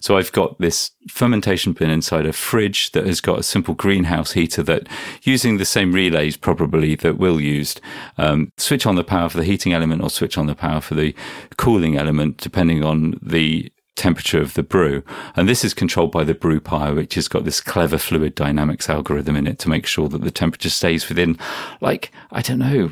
So 0.00 0.16
I've 0.16 0.30
got 0.30 0.60
this 0.60 0.92
fermentation 1.08 1.72
bin 1.72 1.90
inside 1.90 2.24
a 2.24 2.32
fridge 2.32 2.92
that 2.92 3.04
has 3.04 3.20
got 3.20 3.40
a 3.40 3.42
simple 3.42 3.74
greenhouse 3.74 4.32
heater 4.32 4.62
that 4.62 4.86
using 5.22 5.56
the 5.56 5.64
same 5.64 5.92
relays 5.92 6.36
probably 6.36 6.94
that 6.94 7.18
Will 7.18 7.40
used, 7.40 7.80
um, 8.16 8.52
switch 8.58 8.86
on 8.86 8.94
the 8.94 9.02
power 9.02 9.28
for 9.28 9.38
the 9.38 9.44
heating 9.44 9.72
element 9.72 10.02
or 10.02 10.10
switch 10.10 10.38
on 10.38 10.46
the 10.46 10.54
power 10.54 10.80
for 10.80 10.94
the 10.94 11.16
cooling 11.56 11.96
element, 11.96 12.36
depending 12.36 12.84
on 12.84 13.18
the 13.20 13.72
temperature 13.96 14.40
of 14.40 14.54
the 14.54 14.62
brew. 14.62 15.02
And 15.36 15.48
this 15.48 15.64
is 15.64 15.74
controlled 15.74 16.12
by 16.12 16.24
the 16.24 16.34
BrewPi, 16.34 16.94
which 16.96 17.14
has 17.14 17.28
got 17.28 17.44
this 17.44 17.60
clever 17.60 17.98
fluid 17.98 18.34
dynamics 18.34 18.88
algorithm 18.88 19.36
in 19.36 19.46
it 19.46 19.58
to 19.60 19.68
make 19.68 19.86
sure 19.86 20.08
that 20.08 20.22
the 20.22 20.30
temperature 20.30 20.70
stays 20.70 21.08
within, 21.08 21.38
like, 21.80 22.10
I 22.30 22.40
don't 22.40 22.58
know, 22.58 22.88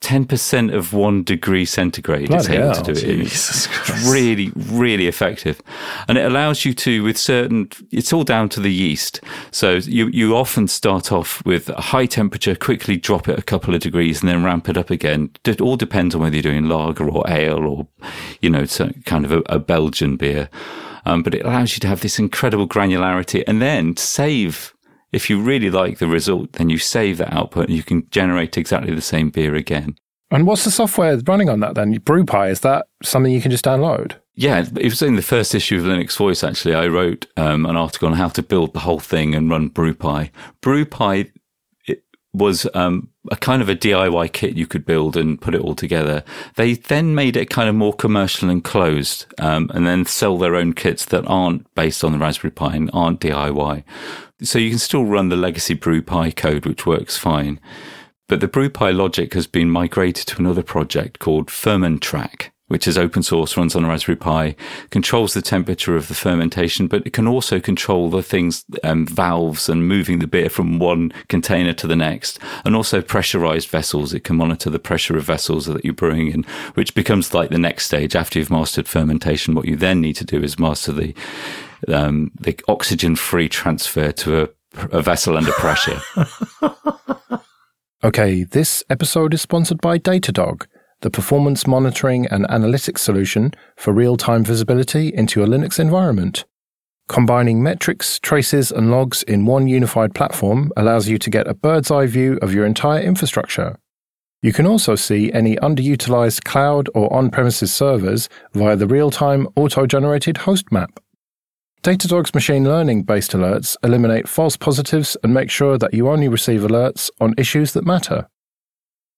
10% 0.00 0.74
of 0.74 0.92
one 0.92 1.24
degree 1.24 1.64
centigrade. 1.64 2.28
Bloody 2.28 2.40
it's 2.40 2.50
able 2.50 2.74
hell, 2.74 2.82
to 2.82 2.92
do 2.92 3.10
it. 3.10 3.20
It's 3.20 4.06
really, 4.06 4.52
really 4.54 5.06
effective. 5.06 5.62
And 6.08 6.18
it 6.18 6.26
allows 6.26 6.64
you 6.64 6.74
to, 6.74 7.02
with 7.02 7.16
certain, 7.16 7.70
it's 7.90 8.12
all 8.12 8.24
down 8.24 8.50
to 8.50 8.60
the 8.60 8.72
yeast. 8.72 9.20
So 9.50 9.72
you, 9.72 10.08
you 10.08 10.36
often 10.36 10.68
start 10.68 11.10
off 11.10 11.44
with 11.46 11.70
a 11.70 11.80
high 11.80 12.06
temperature, 12.06 12.54
quickly 12.54 12.96
drop 12.96 13.28
it 13.28 13.38
a 13.38 13.42
couple 13.42 13.74
of 13.74 13.80
degrees 13.80 14.20
and 14.20 14.28
then 14.28 14.44
ramp 14.44 14.68
it 14.68 14.76
up 14.76 14.90
again. 14.90 15.30
It 15.44 15.60
all 15.62 15.76
depends 15.76 16.14
on 16.14 16.20
whether 16.20 16.36
you're 16.36 16.42
doing 16.42 16.68
lager 16.68 17.08
or 17.08 17.24
ale 17.28 17.66
or, 17.66 17.86
you 18.42 18.50
know, 18.50 18.66
kind 19.06 19.24
of 19.24 19.32
a, 19.32 19.42
a 19.46 19.58
Belgian 19.58 20.16
beer 20.16 20.33
um, 21.04 21.22
but 21.22 21.34
it 21.34 21.44
allows 21.44 21.74
you 21.74 21.80
to 21.80 21.88
have 21.88 22.00
this 22.00 22.18
incredible 22.18 22.68
granularity 22.68 23.44
and 23.46 23.60
then 23.60 23.96
save. 23.96 24.74
If 25.12 25.30
you 25.30 25.40
really 25.40 25.70
like 25.70 25.98
the 25.98 26.08
result, 26.08 26.54
then 26.54 26.70
you 26.70 26.78
save 26.78 27.18
that 27.18 27.32
output 27.32 27.68
and 27.68 27.76
you 27.76 27.84
can 27.84 28.08
generate 28.10 28.58
exactly 28.58 28.94
the 28.94 29.00
same 29.00 29.30
beer 29.30 29.54
again. 29.54 29.96
And 30.30 30.46
what's 30.46 30.64
the 30.64 30.70
software 30.70 31.16
running 31.26 31.48
on 31.48 31.60
that 31.60 31.76
then? 31.76 31.94
BrewPi, 32.00 32.50
is 32.50 32.60
that 32.60 32.86
something 33.02 33.32
you 33.32 33.40
can 33.40 33.52
just 33.52 33.64
download? 33.64 34.16
Yeah, 34.34 34.66
it 34.76 34.84
was 34.84 35.00
in 35.00 35.14
the 35.14 35.22
first 35.22 35.54
issue 35.54 35.76
of 35.76 35.84
Linux 35.84 36.16
Voice, 36.16 36.42
actually. 36.42 36.74
I 36.74 36.88
wrote 36.88 37.26
um, 37.36 37.66
an 37.66 37.76
article 37.76 38.08
on 38.08 38.14
how 38.14 38.28
to 38.30 38.42
build 38.42 38.72
the 38.72 38.80
whole 38.80 38.98
thing 38.98 39.34
and 39.34 39.48
run 39.48 39.70
BrewPi. 39.70 40.30
BrewPi 40.60 41.30
was 42.32 42.66
um, 42.74 43.10
a 43.30 43.36
kind 43.36 43.62
of 43.62 43.68
a 43.68 43.76
DIY 43.76 44.32
kit 44.32 44.56
you 44.56 44.66
could 44.66 44.84
build 44.84 45.16
and 45.16 45.40
put 45.40 45.54
it 45.54 45.60
all 45.60 45.74
together. 45.74 46.22
They 46.56 46.74
then 46.74 47.14
made 47.14 47.36
it 47.36 47.50
kind 47.50 47.68
of 47.68 47.74
more 47.74 47.94
commercial 47.94 48.50
and 48.50 48.62
closed, 48.62 49.26
um, 49.38 49.70
and 49.74 49.86
then 49.86 50.04
sell 50.04 50.36
their 50.38 50.56
own 50.56 50.74
kits 50.74 51.04
that 51.06 51.26
aren't 51.26 51.72
based 51.74 52.04
on 52.04 52.12
the 52.12 52.18
Raspberry 52.18 52.50
Pi 52.50 52.74
and 52.76 52.90
aren't 52.92 53.20
DIY. 53.20 53.84
So 54.42 54.58
you 54.58 54.70
can 54.70 54.78
still 54.78 55.04
run 55.04 55.28
the 55.28 55.36
legacy 55.36 55.74
BrewPi 55.74 56.36
code, 56.36 56.66
which 56.66 56.86
works 56.86 57.16
fine. 57.16 57.60
But 58.28 58.40
the 58.40 58.48
BrewPi 58.48 58.96
logic 58.96 59.34
has 59.34 59.46
been 59.46 59.70
migrated 59.70 60.26
to 60.28 60.38
another 60.38 60.62
project 60.62 61.18
called 61.18 61.48
Fermentrack 61.48 62.43
which 62.74 62.88
is 62.88 62.98
open 62.98 63.22
source, 63.22 63.56
runs 63.56 63.76
on 63.76 63.84
a 63.84 63.88
Raspberry 63.88 64.16
Pi, 64.16 64.56
controls 64.90 65.32
the 65.32 65.40
temperature 65.40 65.94
of 65.94 66.08
the 66.08 66.14
fermentation, 66.14 66.88
but 66.88 67.06
it 67.06 67.12
can 67.12 67.28
also 67.28 67.60
control 67.60 68.10
the 68.10 68.20
things, 68.20 68.64
um, 68.82 69.06
valves 69.06 69.68
and 69.68 69.86
moving 69.86 70.18
the 70.18 70.26
beer 70.26 70.50
from 70.50 70.80
one 70.80 71.12
container 71.28 71.72
to 71.72 71.86
the 71.86 71.94
next, 71.94 72.40
and 72.64 72.74
also 72.74 73.00
pressurized 73.00 73.68
vessels. 73.68 74.12
It 74.12 74.24
can 74.24 74.34
monitor 74.34 74.70
the 74.70 74.80
pressure 74.80 75.16
of 75.16 75.22
vessels 75.22 75.66
that 75.66 75.84
you're 75.84 75.94
brewing 75.94 76.32
in, 76.32 76.42
which 76.74 76.96
becomes 76.96 77.32
like 77.32 77.50
the 77.50 77.58
next 77.58 77.86
stage 77.86 78.16
after 78.16 78.40
you've 78.40 78.50
mastered 78.50 78.88
fermentation. 78.88 79.54
What 79.54 79.66
you 79.66 79.76
then 79.76 80.00
need 80.00 80.14
to 80.14 80.24
do 80.24 80.42
is 80.42 80.58
master 80.58 80.90
the 80.90 81.14
um, 81.86 82.32
the 82.40 82.58
oxygen 82.66 83.14
free 83.14 83.48
transfer 83.48 84.10
to 84.10 84.42
a, 84.42 84.48
a 84.90 85.00
vessel 85.00 85.36
under 85.36 85.52
pressure. 85.52 86.00
okay, 88.02 88.42
this 88.42 88.82
episode 88.90 89.32
is 89.32 89.42
sponsored 89.42 89.80
by 89.80 89.96
Datadog, 89.96 90.66
the 91.00 91.10
performance 91.10 91.66
monitoring 91.66 92.26
and 92.26 92.46
analytics 92.48 92.98
solution 92.98 93.52
for 93.76 93.92
real 93.92 94.16
time 94.16 94.44
visibility 94.44 95.08
into 95.14 95.42
a 95.42 95.46
Linux 95.46 95.78
environment. 95.78 96.44
Combining 97.08 97.62
metrics, 97.62 98.18
traces, 98.20 98.72
and 98.72 98.90
logs 98.90 99.22
in 99.24 99.44
one 99.44 99.68
unified 99.68 100.14
platform 100.14 100.72
allows 100.76 101.08
you 101.08 101.18
to 101.18 101.28
get 101.28 101.46
a 101.46 101.54
bird's 101.54 101.90
eye 101.90 102.06
view 102.06 102.38
of 102.40 102.54
your 102.54 102.64
entire 102.64 103.02
infrastructure. 103.02 103.76
You 104.40 104.52
can 104.52 104.66
also 104.66 104.94
see 104.94 105.32
any 105.32 105.56
underutilized 105.56 106.44
cloud 106.44 106.88
or 106.94 107.12
on 107.12 107.30
premises 107.30 107.72
servers 107.72 108.28
via 108.52 108.76
the 108.76 108.86
real 108.86 109.10
time 109.10 109.48
auto 109.56 109.86
generated 109.86 110.38
host 110.38 110.70
map. 110.72 111.00
Datadog's 111.82 112.32
machine 112.32 112.64
learning 112.64 113.02
based 113.02 113.32
alerts 113.32 113.76
eliminate 113.84 114.26
false 114.26 114.56
positives 114.56 115.18
and 115.22 115.34
make 115.34 115.50
sure 115.50 115.76
that 115.76 115.92
you 115.92 116.08
only 116.08 116.28
receive 116.28 116.62
alerts 116.62 117.10
on 117.20 117.34
issues 117.36 117.74
that 117.74 117.84
matter. 117.84 118.26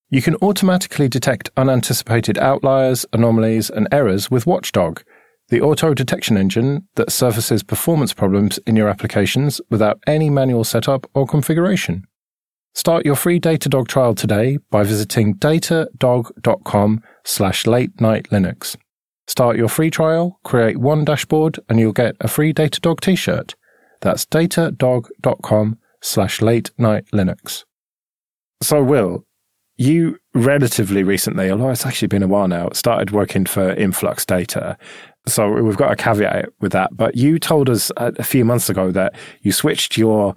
You 0.09 0.23
can 0.23 0.37
automatically 0.37 1.09
detect 1.09 1.51
unanticipated 1.57 2.39
outliers, 2.39 3.05
anomalies, 3.13 3.71
and 3.71 3.89
errors 3.91 4.31
with 4.31 4.47
Watchdog 4.47 5.03
the 5.49 5.61
auto 5.61 5.95
detection 5.95 6.37
engine 6.37 6.89
that 6.97 7.13
surfaces 7.13 7.63
performance 7.63 8.13
problems 8.13 8.59
in 8.67 8.77
your 8.77 8.89
applications 8.89 9.61
without 9.71 10.01
any 10.07 10.29
manual 10.29 10.65
setup 10.65 11.09
or 11.15 11.27
configuration. 11.27 12.05
Start 12.75 13.07
your 13.07 13.15
free 13.15 13.41
Datadog 13.41 13.89
trial 13.89 14.15
today 14.15 14.59
by 14.71 14.83
visiting 14.83 15.37
datadog.com 15.37 17.03
slash 17.25 17.67
late 17.67 18.01
night 18.01 18.29
Linux. 18.31 18.77
Start 19.29 19.57
your 19.57 19.69
free 19.69 19.91
trial, 19.91 20.39
create 20.45 20.79
one 20.79 21.05
dashboard, 21.05 21.59
and 21.69 21.81
you'll 21.81 21.93
get 21.93 22.17
a 22.21 22.29
free 22.29 22.53
Datadog 22.53 23.01
t-shirt. 23.01 23.55
That's 24.03 24.27
datadog.com 24.27 25.79
slash 26.03 26.43
late 26.43 26.71
night 26.77 27.07
Linux. 27.13 27.65
So, 28.63 28.83
Will, 28.83 29.25
you 29.79 30.19
relatively 30.35 31.03
recently, 31.03 31.51
although 31.51 31.71
it's 31.71 31.87
actually 31.87 32.09
been 32.09 32.23
a 32.23 32.29
while 32.29 32.49
now, 32.49 32.71
started 32.73 33.11
working 33.11 33.45
for 33.45 33.71
Influx 33.73 34.25
Data. 34.25 34.79
So 35.27 35.51
we've 35.51 35.77
got 35.77 35.93
a 35.93 35.97
caveat 35.97 36.49
with 36.61 36.73
that. 36.73 36.97
But 36.97 37.17
you 37.17 37.39
told 37.39 37.69
us 37.69 37.91
a 37.97 38.23
few 38.23 38.45
months 38.45 38.71
ago 38.71 38.91
that 38.93 39.15
you 39.43 39.53
switched 39.53 39.97
your 39.97 40.35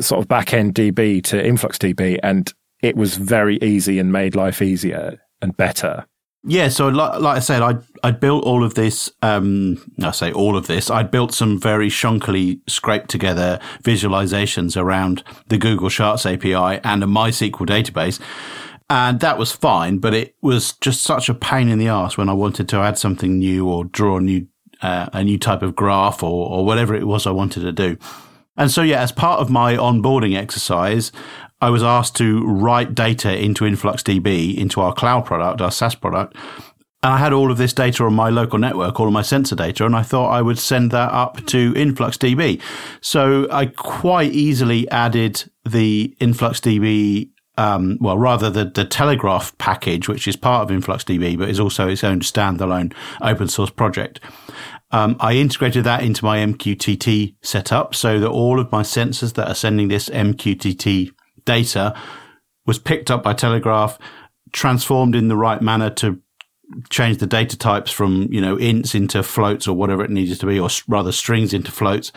sort 0.00 0.20
of 0.20 0.28
back 0.28 0.54
end 0.54 0.74
DB 0.74 1.22
to 1.24 1.44
Influx 1.44 1.76
DB 1.76 2.18
and 2.22 2.52
it 2.82 2.96
was 2.96 3.16
very 3.16 3.56
easy 3.58 3.98
and 3.98 4.12
made 4.12 4.34
life 4.34 4.62
easier 4.62 5.18
and 5.42 5.56
better. 5.56 6.06
Yeah, 6.44 6.68
so 6.68 6.88
like, 6.88 7.20
like 7.20 7.36
I 7.36 7.40
said, 7.40 7.62
I 7.62 7.74
I 8.04 8.12
built 8.12 8.44
all 8.44 8.62
of 8.62 8.74
this. 8.74 9.10
Um, 9.22 9.92
I 10.00 10.12
say 10.12 10.32
all 10.32 10.56
of 10.56 10.68
this. 10.68 10.88
I 10.88 11.02
built 11.02 11.34
some 11.34 11.60
very 11.60 11.88
shonkily 11.88 12.60
scraped 12.68 13.10
together 13.10 13.58
visualizations 13.82 14.76
around 14.76 15.24
the 15.48 15.58
Google 15.58 15.90
Charts 15.90 16.24
API 16.24 16.80
and 16.84 17.02
a 17.02 17.06
MySQL 17.06 17.66
database, 17.66 18.20
and 18.90 19.20
that 19.20 19.38
was 19.38 19.52
fine, 19.52 19.98
but 19.98 20.14
it 20.14 20.34
was 20.40 20.72
just 20.74 21.02
such 21.02 21.28
a 21.28 21.34
pain 21.34 21.68
in 21.68 21.78
the 21.78 21.88
ass 21.88 22.16
when 22.16 22.28
I 22.28 22.32
wanted 22.32 22.68
to 22.70 22.78
add 22.78 22.98
something 22.98 23.38
new 23.38 23.68
or 23.68 23.84
draw 23.84 24.16
a 24.16 24.20
new, 24.20 24.46
uh, 24.80 25.10
a 25.12 25.22
new 25.22 25.38
type 25.38 25.62
of 25.62 25.76
graph 25.76 26.22
or, 26.22 26.48
or 26.48 26.64
whatever 26.64 26.94
it 26.94 27.06
was 27.06 27.26
I 27.26 27.30
wanted 27.30 27.60
to 27.60 27.72
do. 27.72 27.98
And 28.56 28.70
so, 28.70 28.82
yeah, 28.82 29.02
as 29.02 29.12
part 29.12 29.40
of 29.40 29.50
my 29.50 29.76
onboarding 29.76 30.36
exercise, 30.36 31.12
I 31.60 31.70
was 31.70 31.82
asked 31.82 32.16
to 32.16 32.44
write 32.46 32.94
data 32.94 33.36
into 33.36 33.64
InfluxDB, 33.64 34.56
into 34.56 34.80
our 34.80 34.94
cloud 34.94 35.26
product, 35.26 35.60
our 35.60 35.70
SaaS 35.70 35.94
product. 35.94 36.34
And 37.02 37.12
I 37.12 37.18
had 37.18 37.32
all 37.32 37.52
of 37.52 37.58
this 37.58 37.72
data 37.72 38.04
on 38.04 38.14
my 38.14 38.30
local 38.30 38.58
network, 38.58 38.98
all 38.98 39.06
of 39.06 39.12
my 39.12 39.22
sensor 39.22 39.54
data, 39.54 39.86
and 39.86 39.94
I 39.94 40.02
thought 40.02 40.30
I 40.30 40.42
would 40.42 40.58
send 40.58 40.90
that 40.92 41.12
up 41.12 41.44
to 41.46 41.72
InfluxDB. 41.74 42.60
So 43.00 43.46
I 43.52 43.66
quite 43.66 44.32
easily 44.32 44.90
added 44.90 45.44
the 45.64 46.16
InfluxDB 46.20 47.30
um, 47.58 47.98
well, 48.00 48.16
rather 48.16 48.50
the, 48.50 48.64
the 48.66 48.86
Telegraf 48.86 49.58
package, 49.58 50.08
which 50.08 50.28
is 50.28 50.36
part 50.36 50.62
of 50.62 50.76
InfluxDB, 50.76 51.36
but 51.36 51.50
is 51.50 51.58
also 51.58 51.88
its 51.88 52.04
own 52.04 52.20
standalone 52.20 52.94
open 53.20 53.48
source 53.48 53.70
project. 53.70 54.20
Um, 54.92 55.16
I 55.18 55.34
integrated 55.34 55.82
that 55.84 56.04
into 56.04 56.24
my 56.24 56.38
MQTT 56.38 57.34
setup 57.42 57.96
so 57.96 58.20
that 58.20 58.30
all 58.30 58.60
of 58.60 58.70
my 58.70 58.82
sensors 58.82 59.34
that 59.34 59.48
are 59.48 59.56
sending 59.56 59.88
this 59.88 60.08
MQTT 60.08 61.10
data 61.44 61.98
was 62.64 62.78
picked 62.78 63.10
up 63.10 63.24
by 63.24 63.34
Telegraf, 63.34 63.98
transformed 64.52 65.16
in 65.16 65.26
the 65.26 65.36
right 65.36 65.60
manner 65.60 65.90
to 65.90 66.20
change 66.90 67.18
the 67.18 67.26
data 67.26 67.58
types 67.58 67.90
from, 67.90 68.28
you 68.32 68.40
know, 68.40 68.56
ints 68.56 68.94
into 68.94 69.22
floats 69.24 69.66
or 69.66 69.74
whatever 69.76 70.04
it 70.04 70.10
needed 70.10 70.38
to 70.38 70.46
be, 70.46 70.60
or 70.60 70.68
rather 70.86 71.10
strings 71.10 71.52
into 71.52 71.72
floats, 71.72 72.12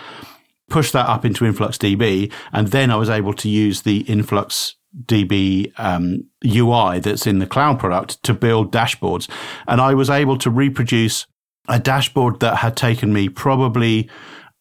push 0.69 0.91
that 0.91 1.09
up 1.09 1.25
into 1.25 1.45
InfluxDB. 1.45 2.31
And 2.53 2.67
then 2.67 2.91
I 2.91 2.95
was 2.95 3.09
able 3.09 3.33
to 3.33 3.49
use 3.49 3.81
the 3.81 4.01
Influx 4.01 4.75
DB 5.05 5.71
um, 5.79 6.23
UI 6.45 6.99
that's 6.99 7.25
in 7.27 7.39
the 7.39 7.47
cloud 7.47 7.79
product 7.79 8.21
to 8.23 8.33
build 8.33 8.71
dashboards. 8.71 9.29
And 9.67 9.79
I 9.79 9.93
was 9.93 10.09
able 10.09 10.37
to 10.39 10.49
reproduce 10.49 11.27
a 11.67 11.79
dashboard 11.79 12.39
that 12.39 12.57
had 12.57 12.75
taken 12.75 13.13
me 13.13 13.29
probably 13.29 14.09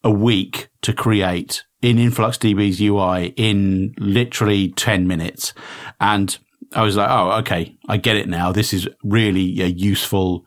a 0.03 0.11
week 0.11 0.69
to 0.81 0.93
create 0.93 1.65
in 1.81 1.97
InfluxDB's 1.97 2.81
UI 2.81 3.33
in 3.35 3.93
literally 3.97 4.69
10 4.69 5.07
minutes. 5.07 5.53
And 5.99 6.37
I 6.73 6.83
was 6.83 6.95
like, 6.95 7.09
oh, 7.09 7.31
okay, 7.39 7.75
I 7.87 7.97
get 7.97 8.15
it 8.15 8.29
now. 8.29 8.51
This 8.51 8.73
is 8.73 8.87
really 9.03 9.61
a 9.61 9.67
useful 9.67 10.45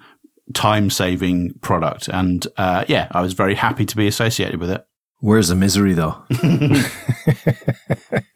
time 0.53 0.90
saving 0.90 1.55
product. 1.61 2.09
And 2.09 2.47
uh, 2.57 2.85
yeah, 2.88 3.09
I 3.11 3.20
was 3.20 3.33
very 3.33 3.55
happy 3.55 3.85
to 3.85 3.97
be 3.97 4.07
associated 4.07 4.61
with 4.61 4.70
it. 4.70 4.87
Where's 5.25 5.49
the 5.49 5.55
misery 5.55 5.95
though? 5.95 6.23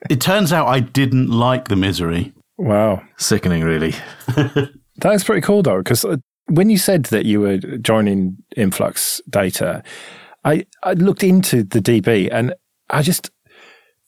it 0.08 0.22
turns 0.22 0.54
out 0.54 0.68
I 0.68 0.80
didn't 0.80 1.28
like 1.28 1.68
the 1.68 1.76
misery. 1.76 2.32
Wow. 2.56 3.02
Sickening, 3.18 3.62
really. 3.62 3.94
that 4.26 5.12
is 5.12 5.22
pretty 5.22 5.42
cool 5.42 5.62
though, 5.62 5.82
because 5.82 6.06
uh, 6.06 6.16
when 6.46 6.70
you 6.70 6.78
said 6.78 7.04
that 7.04 7.26
you 7.26 7.42
were 7.42 7.58
joining 7.58 8.38
Influx 8.56 9.20
Data, 9.28 9.82
I, 10.46 10.64
I 10.82 10.94
looked 10.94 11.22
into 11.22 11.62
the 11.62 11.80
DB 11.80 12.30
and 12.32 12.54
I 12.88 13.02
just, 13.02 13.30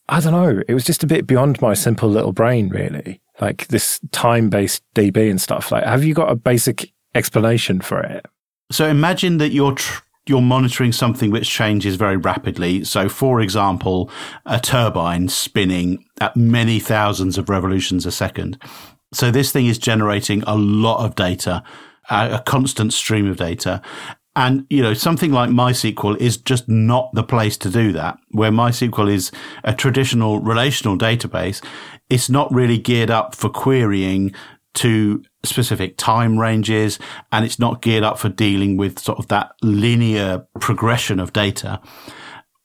I 0.09 0.21
don't 0.21 0.33
know, 0.33 0.63
it 0.67 0.73
was 0.73 0.85
just 0.85 1.03
a 1.03 1.07
bit 1.07 1.27
beyond 1.27 1.61
my 1.61 1.75
simple 1.75 2.09
little 2.09 2.33
brain, 2.33 2.71
really. 2.71 3.21
Like 3.43 3.69
this 3.69 4.01
time 4.11 4.49
based 4.49 4.83
DB 4.95 5.31
and 5.31 5.39
stuff. 5.39 5.71
Like, 5.71 5.85
have 5.85 6.03
you 6.03 6.15
got 6.15 6.33
a 6.33 6.35
basic 6.35 6.91
explanation 7.15 7.83
for 7.83 8.01
it? 8.01 8.25
So 8.73 8.87
imagine 8.87 9.37
that 9.37 9.51
you're 9.51 9.75
tr- 9.75 10.01
you're 10.31 10.41
monitoring 10.41 10.93
something 10.93 11.31
which 11.31 11.51
changes 11.51 11.97
very 11.97 12.17
rapidly. 12.17 12.85
So, 12.85 13.09
for 13.09 13.41
example, 13.41 14.11
a 14.47 14.61
turbine 14.61 15.29
spinning 15.29 16.05
at 16.21 16.37
many 16.37 16.79
thousands 16.79 17.37
of 17.37 17.49
revolutions 17.49 18.07
a 18.07 18.13
second. 18.13 18.57
So, 19.13 19.31
this 19.31 19.51
thing 19.53 19.67
is 19.67 19.77
generating 19.77 20.43
a 20.47 20.57
lot 20.57 21.05
of 21.05 21.17
data, 21.17 21.65
a 22.09 22.43
constant 22.47 22.93
stream 22.93 23.27
of 23.29 23.37
data. 23.37 23.83
And, 24.37 24.65
you 24.71 24.81
know, 24.81 24.95
something 24.95 25.33
like 25.33 25.51
MySQL 25.51 26.17
is 26.19 26.37
just 26.37 26.69
not 26.69 27.11
the 27.15 27.25
place 27.25 27.57
to 27.59 27.69
do 27.69 27.93
that. 27.93 28.17
Where 28.31 28.53
MySQL 28.53 29.13
is 29.13 29.33
a 29.65 29.75
traditional 29.75 30.39
relational 30.39 30.97
database, 30.97 31.63
it's 32.09 32.31
not 32.31 32.53
really 32.55 32.79
geared 32.79 33.11
up 33.11 33.35
for 33.35 33.51
querying 33.51 34.33
to 34.75 35.23
specific 35.45 35.97
time 35.97 36.39
ranges 36.39 36.99
and 37.33 37.45
it's 37.45 37.59
not 37.59 37.83
geared 37.83 38.05
up 38.05 38.19
for 38.19 38.29
dealing 38.29 38.77
with 38.77 38.99
sort 38.99 39.19
of 39.19 39.29
that 39.29 39.53
linear 39.63 40.47
progression 40.61 41.19
of 41.19 41.33
data. 41.33 41.81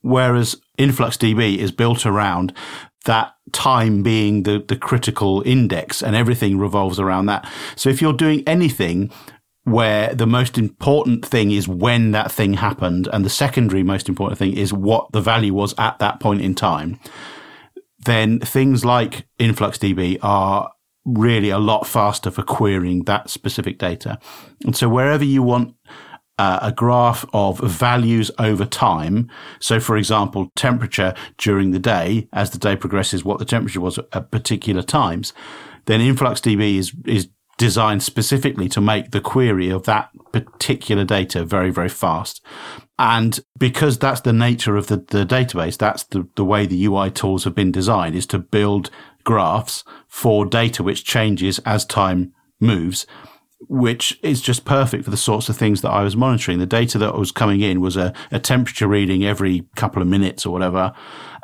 Whereas 0.02 0.62
InfluxDB 0.78 1.58
is 1.58 1.72
built 1.72 2.06
around 2.06 2.54
that 3.06 3.34
time 3.52 4.04
being 4.04 4.44
the, 4.44 4.64
the 4.68 4.76
critical 4.76 5.42
index 5.46 6.02
and 6.04 6.16
everything 6.16 6.58
revolves 6.58 7.00
around 7.00 7.28
that. 7.28 7.50
So 7.76 7.90
if 7.90 8.02
you're 8.02 8.14
doing 8.14 8.44
anything 8.48 9.12
where 9.64 10.14
the 10.14 10.28
most 10.28 10.58
important 10.58 11.26
thing 11.26 11.52
is 11.52 11.68
when 11.68 12.12
that 12.12 12.32
thing 12.32 12.54
happened 12.54 13.08
and 13.12 13.26
the 13.26 13.30
secondary 13.30 13.82
most 13.82 14.08
important 14.08 14.38
thing 14.38 14.56
is 14.56 14.72
what 14.72 15.12
the 15.12 15.22
value 15.22 15.54
was 15.54 15.74
at 15.80 15.98
that 16.00 16.20
point 16.20 16.42
in 16.42 16.54
time, 16.54 17.00
then 18.06 18.40
things 18.40 18.86
like 18.86 19.28
InfluxDB 19.40 20.20
are 20.22 20.72
really 21.06 21.50
a 21.50 21.60
lot 21.60 21.88
faster 21.88 22.32
for 22.32 22.44
querying 22.44 23.04
that 23.04 23.30
specific 23.30 23.78
data. 23.78 24.20
And 24.66 24.76
so 24.76 24.90
wherever 24.90 25.24
you 25.24 25.44
want 25.44 25.76
uh, 26.38 26.60
a 26.62 26.72
graph 26.72 27.26
of 27.34 27.60
values 27.60 28.30
over 28.40 28.66
time. 28.66 29.30
So, 29.60 29.80
for 29.80 29.96
example, 29.96 30.52
temperature 30.56 31.14
during 31.38 31.72
the 31.72 31.80
day, 31.80 32.28
as 32.34 32.52
the 32.52 32.58
day 32.58 32.76
progresses, 32.76 33.24
what 33.24 33.40
the 33.40 33.46
temperature 33.46 33.80
was 33.80 34.00
at 34.12 34.32
particular 34.32 34.82
times, 34.82 35.34
then 35.86 36.02
InfluxDB 36.02 36.78
is, 36.78 36.94
is 37.06 37.30
designed 37.58 38.04
specifically 38.04 38.68
to 38.70 38.82
make 38.82 39.12
the 39.12 39.22
query 39.22 39.70
of 39.70 39.84
that 39.84 40.10
particular 40.34 41.06
data 41.06 41.46
very, 41.46 41.70
very 41.70 41.90
fast. 41.90 42.44
And 43.00 43.40
because 43.58 43.98
that's 43.98 44.22
the 44.22 44.34
nature 44.34 44.76
of 44.76 44.88
the, 44.88 44.98
the 44.98 45.26
database, 45.26 45.78
that's 45.78 46.04
the, 46.04 46.28
the 46.36 46.46
way 46.46 46.66
the 46.66 46.86
UI 46.86 47.12
tools 47.12 47.44
have 47.46 47.56
been 47.56 47.72
designed 47.72 48.16
is 48.16 48.26
to 48.28 48.40
build 48.40 48.90
graphs 49.26 49.84
for 50.08 50.46
data 50.46 50.82
which 50.82 51.04
changes 51.04 51.60
as 51.60 51.84
time 51.84 52.34
moves. 52.60 53.06
which 53.68 54.20
is 54.22 54.42
just 54.42 54.64
perfect 54.64 55.06
for 55.06 55.10
the 55.10 55.18
sorts 55.18 55.50
of 55.50 55.58
things 55.58 55.82
that 55.82 55.90
I 55.90 56.04
was 56.04 56.16
monitoring. 56.16 56.60
The 56.60 56.68
data 56.68 57.00
that 57.00 57.18
was 57.18 57.32
coming 57.32 57.62
in 57.62 57.82
was 57.82 57.98
a, 57.98 58.14
a 58.30 58.38
temperature 58.38 58.88
reading 58.88 59.26
every 59.26 59.64
couple 59.76 60.02
of 60.04 60.08
minutes 60.08 60.46
or 60.46 60.52
whatever. 60.52 60.94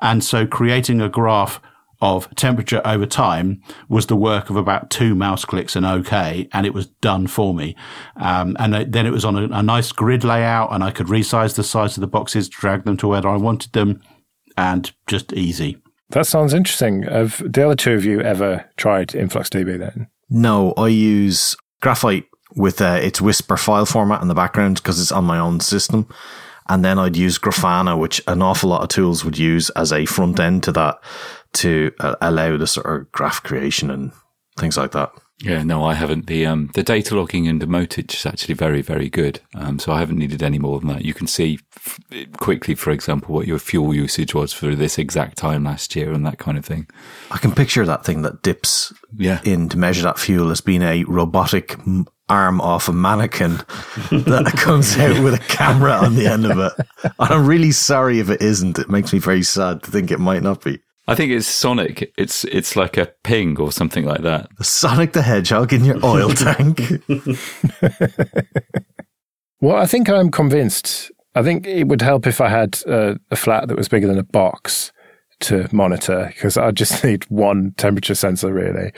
And 0.01 0.23
so 0.23 0.45
creating 0.45 1.01
a 1.01 1.09
graph 1.09 1.61
of 2.01 2.33
temperature 2.35 2.81
over 2.83 3.05
time 3.05 3.61
was 3.87 4.07
the 4.07 4.15
work 4.15 4.49
of 4.49 4.55
about 4.55 4.89
two 4.89 5.13
mouse 5.13 5.45
clicks 5.45 5.75
and 5.75 5.85
OK, 5.85 6.49
and 6.51 6.65
it 6.65 6.73
was 6.73 6.87
done 6.87 7.27
for 7.27 7.53
me. 7.53 7.75
Um, 8.17 8.57
and 8.59 8.73
then 8.73 9.05
it 9.05 9.11
was 9.11 9.23
on 9.23 9.37
a, 9.37 9.43
a, 9.57 9.63
nice 9.63 9.91
grid 9.91 10.23
layout, 10.23 10.73
and 10.73 10.83
I 10.83 10.91
could 10.91 11.07
resize 11.07 11.55
the 11.55 11.63
size 11.63 11.97
of 11.97 12.01
the 12.01 12.07
boxes, 12.07 12.49
drag 12.49 12.85
them 12.85 12.97
to 12.97 13.07
where 13.07 13.27
I 13.27 13.37
wanted 13.37 13.73
them, 13.73 14.01
and 14.57 14.91
just 15.07 15.31
easy. 15.33 15.80
That 16.11 16.27
sounds 16.27 16.53
interesting. 16.53 17.03
Have 17.03 17.41
the 17.45 17.65
other 17.65 17.75
two 17.75 17.93
of 17.93 18.05
you 18.05 18.21
ever 18.21 18.65
tried 18.77 19.09
InfluxDB 19.09 19.79
then? 19.79 20.07
No, 20.29 20.73
I 20.73 20.87
use 20.87 21.55
Graphite 21.81 22.27
with 22.55 22.81
uh, 22.81 22.99
its 23.01 23.21
Whisper 23.21 23.57
file 23.57 23.85
format 23.85 24.21
in 24.21 24.27
the 24.27 24.35
background 24.35 24.75
because 24.77 24.99
it's 24.99 25.11
on 25.11 25.25
my 25.25 25.39
own 25.39 25.59
system. 25.59 26.07
And 26.69 26.85
then 26.85 26.99
I'd 26.99 27.17
use 27.17 27.37
Grafana, 27.37 27.97
which 27.97 28.21
an 28.27 28.41
awful 28.41 28.69
lot 28.69 28.83
of 28.83 28.89
tools 28.89 29.25
would 29.25 29.37
use 29.37 29.69
as 29.71 29.91
a 29.91 30.05
front 30.05 30.39
end 30.39 30.63
to 30.63 30.71
that 30.73 30.99
to 31.53 31.91
uh, 31.99 32.15
allow 32.21 32.55
the 32.57 32.67
sort 32.67 32.85
of 32.85 33.11
graph 33.11 33.43
creation 33.43 33.89
and 33.89 34.11
things 34.57 34.77
like 34.77 34.91
that. 34.91 35.11
Yeah, 35.41 35.63
no, 35.63 35.83
I 35.83 35.95
haven't. 35.95 36.27
The 36.27 36.45
um, 36.45 36.69
the 36.73 36.83
data 36.83 37.15
logging 37.15 37.47
and 37.47 37.61
Domoticz 37.61 38.13
is 38.13 38.25
actually 38.25 38.53
very, 38.53 38.81
very 38.81 39.09
good. 39.09 39.39
Um, 39.55 39.79
so 39.79 39.91
I 39.91 39.99
haven't 39.99 40.17
needed 40.17 40.43
any 40.43 40.59
more 40.59 40.79
than 40.79 40.89
that. 40.89 41.03
You 41.03 41.13
can 41.13 41.27
see 41.27 41.59
f- 41.75 41.99
quickly, 42.37 42.75
for 42.75 42.91
example, 42.91 43.33
what 43.33 43.47
your 43.47 43.59
fuel 43.59 43.93
usage 43.93 44.35
was 44.35 44.53
for 44.53 44.75
this 44.75 44.97
exact 44.97 45.37
time 45.37 45.63
last 45.63 45.95
year 45.95 46.11
and 46.11 46.25
that 46.25 46.37
kind 46.37 46.57
of 46.57 46.65
thing. 46.65 46.87
I 47.31 47.37
can 47.37 47.53
picture 47.53 47.85
that 47.85 48.05
thing 48.05 48.21
that 48.21 48.43
dips 48.43 48.93
yeah. 49.17 49.41
in 49.43 49.69
to 49.69 49.77
measure 49.77 50.03
that 50.03 50.19
fuel 50.19 50.51
as 50.51 50.61
being 50.61 50.83
a 50.83 51.03
robotic 51.05 51.77
arm 52.29 52.61
off 52.61 52.87
a 52.87 52.93
mannequin 52.93 53.57
that 54.11 54.53
comes 54.57 54.97
out 54.97 55.21
with 55.23 55.33
a 55.33 55.39
camera 55.39 55.91
on 55.91 56.15
the 56.15 56.27
end 56.27 56.45
of 56.45 56.59
it. 56.59 56.73
And 57.03 57.13
I'm 57.19 57.45
really 57.45 57.71
sorry 57.71 58.19
if 58.19 58.29
it 58.29 58.41
isn't. 58.41 58.79
It 58.79 58.89
makes 58.89 59.11
me 59.11 59.19
very 59.19 59.43
sad 59.43 59.83
to 59.83 59.91
think 59.91 60.11
it 60.11 60.19
might 60.19 60.43
not 60.43 60.63
be. 60.63 60.79
I 61.07 61.15
think 61.15 61.31
it's 61.31 61.47
Sonic. 61.47 62.13
It's 62.17 62.43
it's 62.45 62.75
like 62.75 62.97
a 62.97 63.07
ping 63.23 63.59
or 63.59 63.71
something 63.71 64.05
like 64.05 64.21
that. 64.21 64.49
The 64.57 64.63
Sonic 64.63 65.13
the 65.13 65.21
Hedgehog 65.21 65.73
in 65.73 65.83
your 65.83 66.03
oil 66.05 66.29
tank. 66.33 66.79
well, 69.61 69.77
I 69.77 69.85
think 69.85 70.09
I'm 70.09 70.31
convinced. 70.31 71.11
I 71.33 71.43
think 71.43 71.65
it 71.65 71.87
would 71.87 72.01
help 72.01 72.27
if 72.27 72.41
I 72.41 72.49
had 72.49 72.81
a 72.87 73.35
flat 73.35 73.67
that 73.67 73.77
was 73.77 73.87
bigger 73.87 74.07
than 74.07 74.19
a 74.19 74.23
box 74.23 74.91
to 75.41 75.67
monitor 75.71 76.31
because 76.33 76.57
I 76.57 76.71
just 76.71 77.03
need 77.03 77.23
one 77.29 77.73
temperature 77.77 78.15
sensor 78.15 78.53
really. 78.53 78.91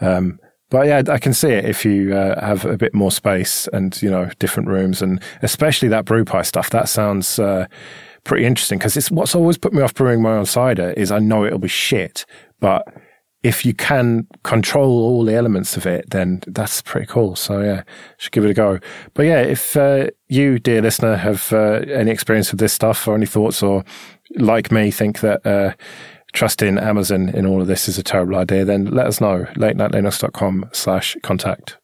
Um, 0.00 0.38
but 0.68 0.86
yeah, 0.86 1.02
I 1.08 1.18
can 1.18 1.32
see 1.32 1.50
it 1.50 1.64
if 1.64 1.84
you 1.84 2.14
uh, 2.14 2.40
have 2.44 2.64
a 2.64 2.76
bit 2.76 2.92
more 2.92 3.12
space 3.12 3.68
and 3.72 4.00
you 4.02 4.10
know 4.10 4.30
different 4.40 4.68
rooms, 4.68 5.00
and 5.00 5.22
especially 5.42 5.88
that 5.88 6.06
BrewPi 6.06 6.44
stuff. 6.44 6.70
That 6.70 6.88
sounds 6.88 7.38
uh, 7.38 7.66
pretty 8.26 8.44
interesting 8.44 8.78
because 8.78 8.96
it's 8.96 9.10
what's 9.10 9.34
always 9.34 9.56
put 9.56 9.72
me 9.72 9.82
off 9.82 9.94
brewing 9.94 10.20
my 10.20 10.32
own 10.32 10.46
cider 10.46 10.90
is 10.90 11.10
I 11.10 11.18
know 11.18 11.44
it'll 11.44 11.58
be 11.58 11.68
shit, 11.68 12.26
but 12.60 12.86
if 13.42 13.64
you 13.64 13.72
can 13.74 14.26
control 14.42 15.04
all 15.04 15.24
the 15.24 15.34
elements 15.34 15.76
of 15.76 15.86
it, 15.86 16.10
then 16.10 16.42
that's 16.48 16.82
pretty 16.82 17.06
cool. 17.06 17.36
So 17.36 17.60
yeah, 17.60 17.84
should 18.18 18.32
give 18.32 18.44
it 18.44 18.50
a 18.50 18.54
go. 18.54 18.80
But 19.14 19.26
yeah, 19.26 19.40
if 19.40 19.76
uh, 19.76 20.08
you, 20.28 20.58
dear 20.58 20.82
listener, 20.82 21.16
have 21.16 21.52
uh, 21.52 21.84
any 21.88 22.10
experience 22.10 22.50
with 22.50 22.58
this 22.58 22.72
stuff 22.72 23.06
or 23.06 23.14
any 23.14 23.26
thoughts, 23.26 23.62
or 23.62 23.84
like 24.36 24.72
me, 24.72 24.90
think 24.90 25.20
that 25.20 25.46
uh, 25.46 25.74
trusting 26.32 26.78
Amazon 26.78 27.28
in 27.28 27.46
all 27.46 27.60
of 27.60 27.68
this 27.68 27.88
is 27.88 27.98
a 27.98 28.02
terrible 28.02 28.36
idea, 28.36 28.64
then 28.64 28.86
let 28.86 29.06
us 29.06 29.20
know. 29.20 29.46
LateNightLinux.com 29.54 30.70
slash 30.72 31.16
contact. 31.22 31.78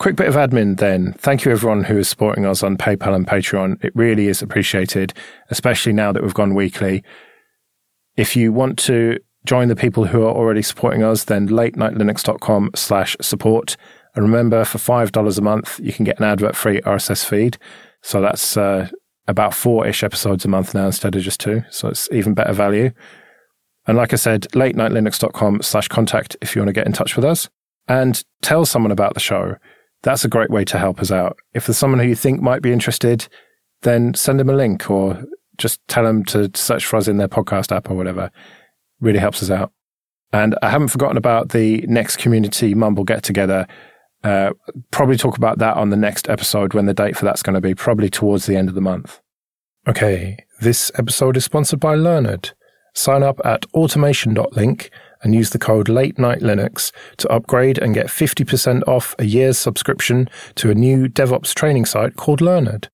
Quick 0.00 0.16
bit 0.16 0.28
of 0.28 0.34
admin 0.34 0.78
then. 0.78 1.12
Thank 1.18 1.44
you 1.44 1.52
everyone 1.52 1.84
who 1.84 1.98
is 1.98 2.08
supporting 2.08 2.46
us 2.46 2.62
on 2.62 2.78
PayPal 2.78 3.14
and 3.14 3.26
Patreon. 3.26 3.84
It 3.84 3.94
really 3.94 4.28
is 4.28 4.40
appreciated, 4.40 5.12
especially 5.50 5.92
now 5.92 6.10
that 6.10 6.22
we've 6.22 6.32
gone 6.32 6.54
weekly. 6.54 7.04
If 8.16 8.34
you 8.34 8.50
want 8.50 8.78
to 8.78 9.18
join 9.44 9.68
the 9.68 9.76
people 9.76 10.06
who 10.06 10.22
are 10.22 10.32
already 10.34 10.62
supporting 10.62 11.02
us, 11.02 11.24
then 11.24 11.50
latenightlinux.com 11.50 12.70
slash 12.74 13.14
support. 13.20 13.76
And 14.14 14.24
remember, 14.24 14.64
for 14.64 14.78
$5 14.78 15.38
a 15.38 15.42
month, 15.42 15.78
you 15.82 15.92
can 15.92 16.06
get 16.06 16.18
an 16.18 16.24
advert 16.24 16.56
free 16.56 16.80
RSS 16.80 17.22
feed. 17.22 17.58
So 18.00 18.22
that's 18.22 18.56
uh, 18.56 18.88
about 19.28 19.52
four 19.52 19.86
ish 19.86 20.02
episodes 20.02 20.46
a 20.46 20.48
month 20.48 20.74
now 20.74 20.86
instead 20.86 21.14
of 21.14 21.20
just 21.20 21.40
two. 21.40 21.62
So 21.68 21.88
it's 21.88 22.08
even 22.10 22.32
better 22.32 22.54
value. 22.54 22.92
And 23.86 23.98
like 23.98 24.14
I 24.14 24.16
said, 24.16 24.46
latenightlinux.com 24.54 25.60
slash 25.60 25.88
contact 25.88 26.38
if 26.40 26.56
you 26.56 26.62
want 26.62 26.70
to 26.70 26.72
get 26.72 26.86
in 26.86 26.94
touch 26.94 27.16
with 27.16 27.24
us 27.26 27.50
and 27.86 28.24
tell 28.40 28.64
someone 28.64 28.92
about 28.92 29.12
the 29.12 29.20
show 29.20 29.56
that's 30.02 30.24
a 30.24 30.28
great 30.28 30.50
way 30.50 30.64
to 30.64 30.78
help 30.78 31.00
us 31.00 31.10
out. 31.10 31.38
If 31.54 31.66
there's 31.66 31.78
someone 31.78 32.00
who 32.00 32.06
you 32.06 32.14
think 32.14 32.40
might 32.40 32.62
be 32.62 32.72
interested, 32.72 33.28
then 33.82 34.14
send 34.14 34.40
them 34.40 34.50
a 34.50 34.54
link 34.54 34.90
or 34.90 35.24
just 35.58 35.86
tell 35.88 36.04
them 36.04 36.24
to 36.26 36.50
search 36.54 36.86
for 36.86 36.96
us 36.96 37.08
in 37.08 37.18
their 37.18 37.28
podcast 37.28 37.74
app 37.74 37.90
or 37.90 37.94
whatever. 37.94 38.30
Really 39.00 39.18
helps 39.18 39.42
us 39.42 39.50
out. 39.50 39.72
And 40.32 40.56
I 40.62 40.70
haven't 40.70 40.88
forgotten 40.88 41.16
about 41.16 41.50
the 41.50 41.84
next 41.88 42.16
community 42.16 42.74
mumble 42.74 43.04
get 43.04 43.22
together. 43.22 43.66
Uh, 44.22 44.50
probably 44.90 45.16
talk 45.16 45.36
about 45.36 45.58
that 45.58 45.76
on 45.76 45.90
the 45.90 45.96
next 45.96 46.28
episode 46.28 46.74
when 46.74 46.86
the 46.86 46.94
date 46.94 47.16
for 47.16 47.24
that's 47.24 47.42
going 47.42 47.54
to 47.54 47.60
be, 47.60 47.74
probably 47.74 48.10
towards 48.10 48.46
the 48.46 48.56
end 48.56 48.68
of 48.68 48.74
the 48.74 48.80
month. 48.80 49.20
Okay, 49.88 50.44
this 50.60 50.92
episode 50.96 51.36
is 51.36 51.44
sponsored 51.44 51.80
by 51.80 51.94
Learned. 51.94 52.52
Sign 52.94 53.22
up 53.22 53.40
at 53.44 53.64
automation.link 53.72 54.90
and 55.22 55.34
use 55.34 55.50
the 55.50 55.58
code 55.58 55.88
Late 55.88 56.18
Night 56.18 56.40
Linux 56.40 56.92
to 57.18 57.28
upgrade 57.28 57.78
and 57.78 57.94
get 57.94 58.06
50% 58.06 58.82
off 58.86 59.14
a 59.18 59.24
year's 59.24 59.58
subscription 59.58 60.28
to 60.56 60.70
a 60.70 60.74
new 60.74 61.08
DevOps 61.08 61.54
training 61.54 61.84
site 61.84 62.16
called 62.16 62.40
Learned. 62.40 62.88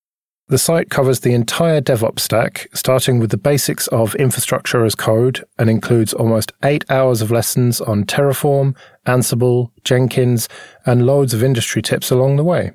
The 0.49 0.57
site 0.57 0.89
covers 0.89 1.19
the 1.19 1.33
entire 1.33 1.81
DevOps 1.81 2.21
stack, 2.21 2.69
starting 2.73 3.19
with 3.19 3.31
the 3.31 3.37
basics 3.37 3.87
of 3.87 4.15
infrastructure 4.15 4.85
as 4.85 4.95
code, 4.95 5.43
and 5.59 5.69
includes 5.69 6.13
almost 6.13 6.53
eight 6.63 6.85
hours 6.89 7.21
of 7.21 7.31
lessons 7.31 7.81
on 7.81 8.05
Terraform, 8.05 8.73
Ansible, 9.05 9.71
Jenkins, 9.83 10.47
and 10.85 11.05
loads 11.05 11.33
of 11.33 11.43
industry 11.43 11.81
tips 11.81 12.11
along 12.11 12.37
the 12.37 12.45
way. 12.45 12.71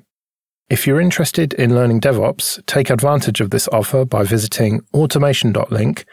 If 0.69 0.85
you're 0.85 1.01
interested 1.01 1.53
in 1.53 1.73
learning 1.73 2.01
DevOps, 2.01 2.63
take 2.67 2.91
advantage 2.91 3.41
of 3.41 3.49
this 3.49 3.67
offer 3.69 4.05
by 4.05 4.23
visiting 4.23 4.81
automation.link 4.93 6.05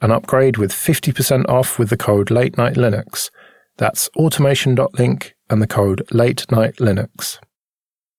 and 0.00 0.12
upgrade 0.12 0.56
with 0.56 0.72
50% 0.72 1.48
off 1.48 1.78
with 1.78 1.90
the 1.90 1.96
code 1.96 2.30
Late 2.30 2.56
Night 2.56 2.74
Linux. 2.74 3.30
That's 3.76 4.08
automation.link 4.16 5.34
and 5.50 5.62
the 5.62 5.66
code 5.66 6.06
Late 6.10 6.50
Night 6.50 6.76
Linux. 6.76 7.38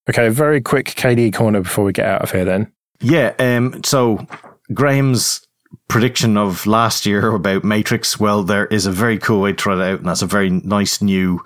Okay, 0.10 0.30
very 0.30 0.62
quick 0.62 0.88
KDE 0.88 1.34
corner 1.34 1.62
before 1.62 1.84
we 1.84 1.94
get 1.94 2.06
out 2.08 2.22
of 2.22 2.32
here 2.32 2.46
then. 2.46 2.72
Yeah, 3.02 3.34
um, 3.40 3.84
so 3.84 4.26
Graham's 4.74 5.46
prediction 5.88 6.38
of 6.38 6.66
last 6.66 7.06
year 7.06 7.34
about 7.34 7.64
Matrix, 7.64 8.20
well, 8.20 8.44
there 8.44 8.68
is 8.68 8.86
a 8.86 8.92
very 8.92 9.18
cool 9.18 9.42
way 9.42 9.52
to 9.52 9.56
try 9.56 9.74
it 9.74 9.94
out, 9.94 10.00
and 10.00 10.08
that's 10.08 10.22
a 10.22 10.28
very 10.28 10.50
nice 10.50 11.02
new 11.02 11.44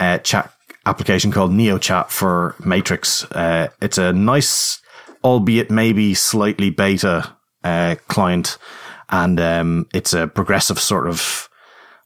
uh, 0.00 0.18
chat 0.18 0.52
application 0.86 1.32
called 1.32 1.50
NeoChat 1.50 2.10
for 2.10 2.54
Matrix. 2.64 3.24
Uh, 3.32 3.68
it's 3.82 3.98
a 3.98 4.12
nice, 4.12 4.80
albeit 5.24 5.70
maybe 5.70 6.14
slightly 6.14 6.70
beta 6.70 7.36
uh, 7.64 7.96
client 8.08 8.56
and 9.10 9.40
um, 9.40 9.86
it's 9.94 10.12
a 10.12 10.26
progressive 10.26 10.78
sort 10.78 11.06
of 11.06 11.48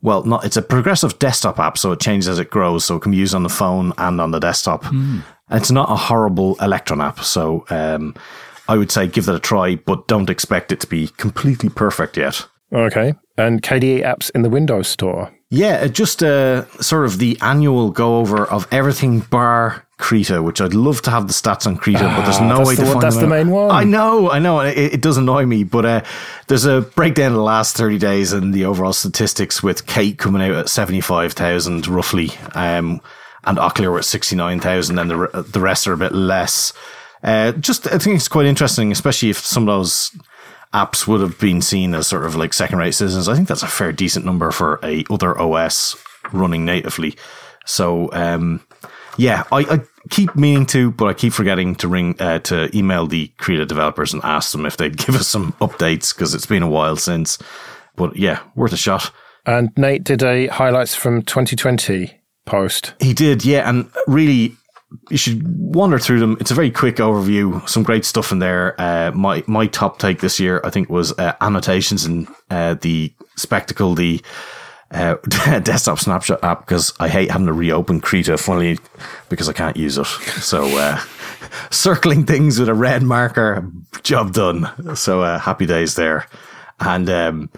well, 0.02 0.24
not 0.24 0.44
it's 0.44 0.56
a 0.56 0.62
progressive 0.62 1.18
desktop 1.18 1.58
app, 1.58 1.76
so 1.76 1.92
it 1.92 2.00
changes 2.00 2.28
as 2.28 2.38
it 2.38 2.50
grows, 2.50 2.84
so 2.84 2.96
it 2.96 3.00
can 3.00 3.12
be 3.12 3.18
used 3.18 3.34
on 3.34 3.42
the 3.42 3.50
phone 3.50 3.92
and 3.98 4.20
on 4.20 4.30
the 4.30 4.38
desktop. 4.38 4.84
Mm. 4.84 5.22
It's 5.50 5.70
not 5.70 5.90
a 5.90 5.96
horrible 5.96 6.56
Electron 6.60 7.00
app, 7.00 7.20
so 7.20 7.64
um, 7.70 8.14
I 8.68 8.76
would 8.76 8.90
say 8.90 9.06
give 9.06 9.26
that 9.26 9.34
a 9.34 9.40
try, 9.40 9.76
but 9.76 10.08
don't 10.08 10.30
expect 10.30 10.72
it 10.72 10.80
to 10.80 10.86
be 10.86 11.08
completely 11.08 11.68
perfect 11.68 12.16
yet. 12.16 12.46
Okay, 12.72 13.14
and 13.36 13.62
KDE 13.62 14.02
apps 14.02 14.30
in 14.34 14.42
the 14.42 14.50
Windows 14.50 14.88
Store. 14.88 15.32
Yeah, 15.50 15.88
just 15.88 16.22
uh, 16.22 16.66
sort 16.80 17.06
of 17.06 17.18
the 17.18 17.36
annual 17.40 17.90
go 17.90 18.18
over 18.18 18.46
of 18.46 18.68
everything 18.70 19.20
bar 19.20 19.84
Krita, 20.00 20.42
which 20.42 20.60
I'd 20.60 20.74
love 20.74 21.02
to 21.02 21.10
have 21.10 21.26
the 21.26 21.34
stats 21.34 21.66
on 21.66 21.76
Krita, 21.76 22.04
but 22.04 22.22
there's 22.22 22.40
no 22.40 22.62
ah, 22.62 22.66
way 22.66 22.76
the, 22.76 22.84
to 22.84 22.90
find 22.92 23.02
That's 23.02 23.16
them 23.16 23.28
the 23.28 23.36
main 23.36 23.50
one. 23.50 23.70
I 23.70 23.82
know, 23.82 24.30
I 24.30 24.38
know. 24.38 24.60
It, 24.60 24.78
it 24.78 25.02
does 25.02 25.16
annoy 25.16 25.46
me, 25.46 25.64
but 25.64 25.84
uh, 25.84 26.02
there's 26.46 26.64
a 26.64 26.80
breakdown 26.80 27.32
of 27.32 27.34
the 27.34 27.42
last 27.42 27.76
30 27.76 27.98
days 27.98 28.32
and 28.32 28.54
the 28.54 28.64
overall 28.64 28.92
statistics 28.92 29.60
with 29.60 29.86
Kate 29.86 30.18
coming 30.18 30.40
out 30.40 30.52
at 30.52 30.68
75,000 30.68 31.88
roughly, 31.88 32.30
um, 32.54 33.00
and 33.44 33.58
Okular 33.58 33.98
at 33.98 34.04
69,000, 34.04 34.98
and 34.98 35.10
the, 35.10 35.46
the 35.48 35.60
rest 35.60 35.88
are 35.88 35.92
a 35.92 35.98
bit 35.98 36.12
less. 36.12 36.72
Uh, 37.22 37.52
just, 37.52 37.86
I 37.88 37.98
think 37.98 38.16
it's 38.16 38.28
quite 38.28 38.46
interesting, 38.46 38.92
especially 38.92 39.30
if 39.30 39.38
some 39.38 39.68
of 39.68 39.76
those 39.76 40.16
apps 40.72 41.06
would 41.06 41.20
have 41.20 41.38
been 41.38 41.60
seen 41.60 41.94
as 41.94 42.06
sort 42.06 42.24
of 42.24 42.36
like 42.36 42.52
second 42.52 42.78
rate 42.78 42.92
citizens. 42.92 43.28
I 43.28 43.34
think 43.34 43.48
that's 43.48 43.62
a 43.62 43.68
fair 43.68 43.92
decent 43.92 44.24
number 44.24 44.50
for 44.50 44.78
a 44.82 45.04
other 45.10 45.38
OS 45.38 45.96
running 46.32 46.64
natively. 46.64 47.16
So, 47.66 48.10
um, 48.12 48.64
yeah, 49.16 49.44
I, 49.52 49.58
I, 49.60 49.80
keep 50.08 50.34
meaning 50.34 50.66
to, 50.66 50.90
but 50.90 51.06
I 51.06 51.14
keep 51.14 51.32
forgetting 51.32 51.74
to 51.76 51.88
ring, 51.88 52.16
uh, 52.20 52.38
to 52.40 52.74
email 52.76 53.06
the 53.06 53.28
Krita 53.38 53.66
developers 53.66 54.14
and 54.14 54.22
ask 54.24 54.52
them 54.52 54.64
if 54.64 54.76
they'd 54.76 54.96
give 54.96 55.14
us 55.14 55.28
some 55.28 55.52
updates 55.54 56.14
because 56.14 56.34
it's 56.34 56.46
been 56.46 56.62
a 56.62 56.68
while 56.68 56.96
since. 56.96 57.38
But 57.96 58.16
yeah, 58.16 58.40
worth 58.54 58.72
a 58.72 58.78
shot. 58.78 59.10
And 59.44 59.70
Nate 59.76 60.04
did 60.04 60.22
a 60.22 60.46
highlights 60.46 60.94
from 60.94 61.22
2020 61.22 62.18
post. 62.46 62.94
He 63.00 63.12
did, 63.12 63.44
yeah. 63.44 63.68
And 63.68 63.90
really, 64.06 64.56
you 65.08 65.16
should 65.16 65.42
wander 65.74 65.98
through 65.98 66.20
them. 66.20 66.36
It's 66.40 66.50
a 66.50 66.54
very 66.54 66.70
quick 66.70 66.96
overview. 66.96 67.66
Some 67.68 67.82
great 67.82 68.04
stuff 68.04 68.32
in 68.32 68.38
there. 68.38 68.80
Uh, 68.80 69.12
my 69.12 69.44
my 69.46 69.66
top 69.66 69.98
take 69.98 70.20
this 70.20 70.40
year, 70.40 70.60
I 70.64 70.70
think, 70.70 70.88
was 70.90 71.16
uh, 71.18 71.34
annotations 71.40 72.04
in 72.04 72.26
uh, 72.50 72.74
the 72.74 73.12
spectacle, 73.36 73.94
the 73.94 74.20
uh, 74.90 75.14
desktop 75.62 75.98
snapshot 75.98 76.42
app, 76.42 76.60
because 76.66 76.92
I 76.98 77.08
hate 77.08 77.30
having 77.30 77.46
to 77.46 77.52
reopen 77.52 78.00
Krita, 78.00 78.36
funnily, 78.36 78.78
because 79.28 79.48
I 79.48 79.52
can't 79.52 79.76
use 79.76 79.96
it. 79.96 80.06
So 80.06 80.64
uh, 80.76 81.00
circling 81.70 82.26
things 82.26 82.58
with 82.58 82.68
a 82.68 82.74
red 82.74 83.02
marker, 83.02 83.70
job 84.02 84.32
done. 84.32 84.96
So 84.96 85.22
uh, 85.22 85.38
happy 85.38 85.66
days 85.66 85.94
there. 85.94 86.26
And 86.80 87.08
um, 87.10 87.50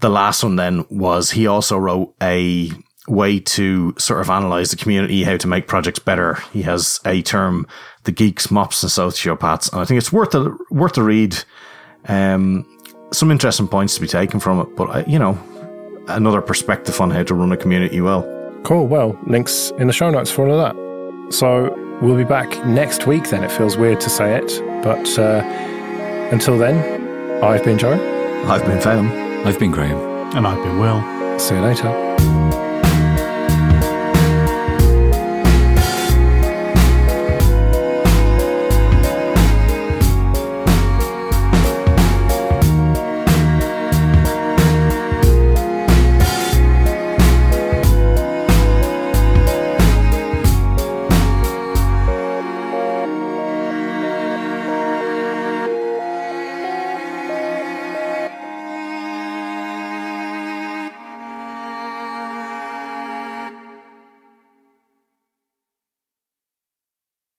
the 0.00 0.10
last 0.10 0.42
one 0.42 0.56
then 0.56 0.84
was 0.90 1.30
he 1.30 1.46
also 1.46 1.78
wrote 1.78 2.14
a 2.22 2.70
way 3.08 3.40
to 3.40 3.94
sort 3.98 4.20
of 4.20 4.30
analyze 4.30 4.70
the 4.70 4.76
community, 4.76 5.22
how 5.24 5.36
to 5.36 5.46
make 5.46 5.66
projects 5.66 5.98
better. 5.98 6.34
He 6.52 6.62
has 6.62 7.00
a 7.04 7.22
term, 7.22 7.66
the 8.04 8.12
geeks, 8.12 8.50
mops, 8.50 8.82
and 8.82 8.90
sociopaths, 8.90 9.72
and 9.72 9.80
I 9.80 9.84
think 9.84 9.98
it's 9.98 10.12
worth 10.12 10.34
a 10.34 10.56
worth 10.70 10.96
a 10.98 11.02
read. 11.02 11.36
Um, 12.06 12.66
some 13.12 13.30
interesting 13.30 13.68
points 13.68 13.94
to 13.94 14.00
be 14.00 14.06
taken 14.06 14.40
from 14.40 14.60
it, 14.60 14.76
but 14.76 14.84
uh, 14.84 15.04
you 15.06 15.18
know, 15.18 15.38
another 16.08 16.40
perspective 16.40 17.00
on 17.00 17.10
how 17.10 17.22
to 17.22 17.34
run 17.34 17.52
a 17.52 17.56
community 17.56 18.00
well. 18.00 18.22
Cool. 18.64 18.86
Well, 18.86 19.18
links 19.26 19.70
in 19.78 19.86
the 19.86 19.92
show 19.92 20.10
notes 20.10 20.30
for 20.30 20.46
all 20.46 20.58
of 20.58 20.76
that. 20.76 21.32
So 21.32 21.74
we'll 22.02 22.16
be 22.16 22.24
back 22.24 22.48
next 22.66 23.06
week. 23.06 23.30
Then 23.30 23.44
it 23.44 23.50
feels 23.50 23.76
weird 23.76 24.00
to 24.00 24.10
say 24.10 24.36
it, 24.36 24.62
but 24.82 25.18
uh, 25.18 25.42
until 26.32 26.58
then, 26.58 27.42
I've 27.42 27.64
been 27.64 27.78
Joe. 27.78 27.92
I've 28.46 28.64
been 28.64 28.78
Phelim. 28.78 29.46
I've 29.46 29.58
been 29.58 29.70
Graham. 29.70 29.98
And 30.36 30.46
I've 30.46 30.62
been 30.62 30.78
Will. 30.78 31.38
See 31.38 31.54
you 31.54 31.60
later. 31.60 32.07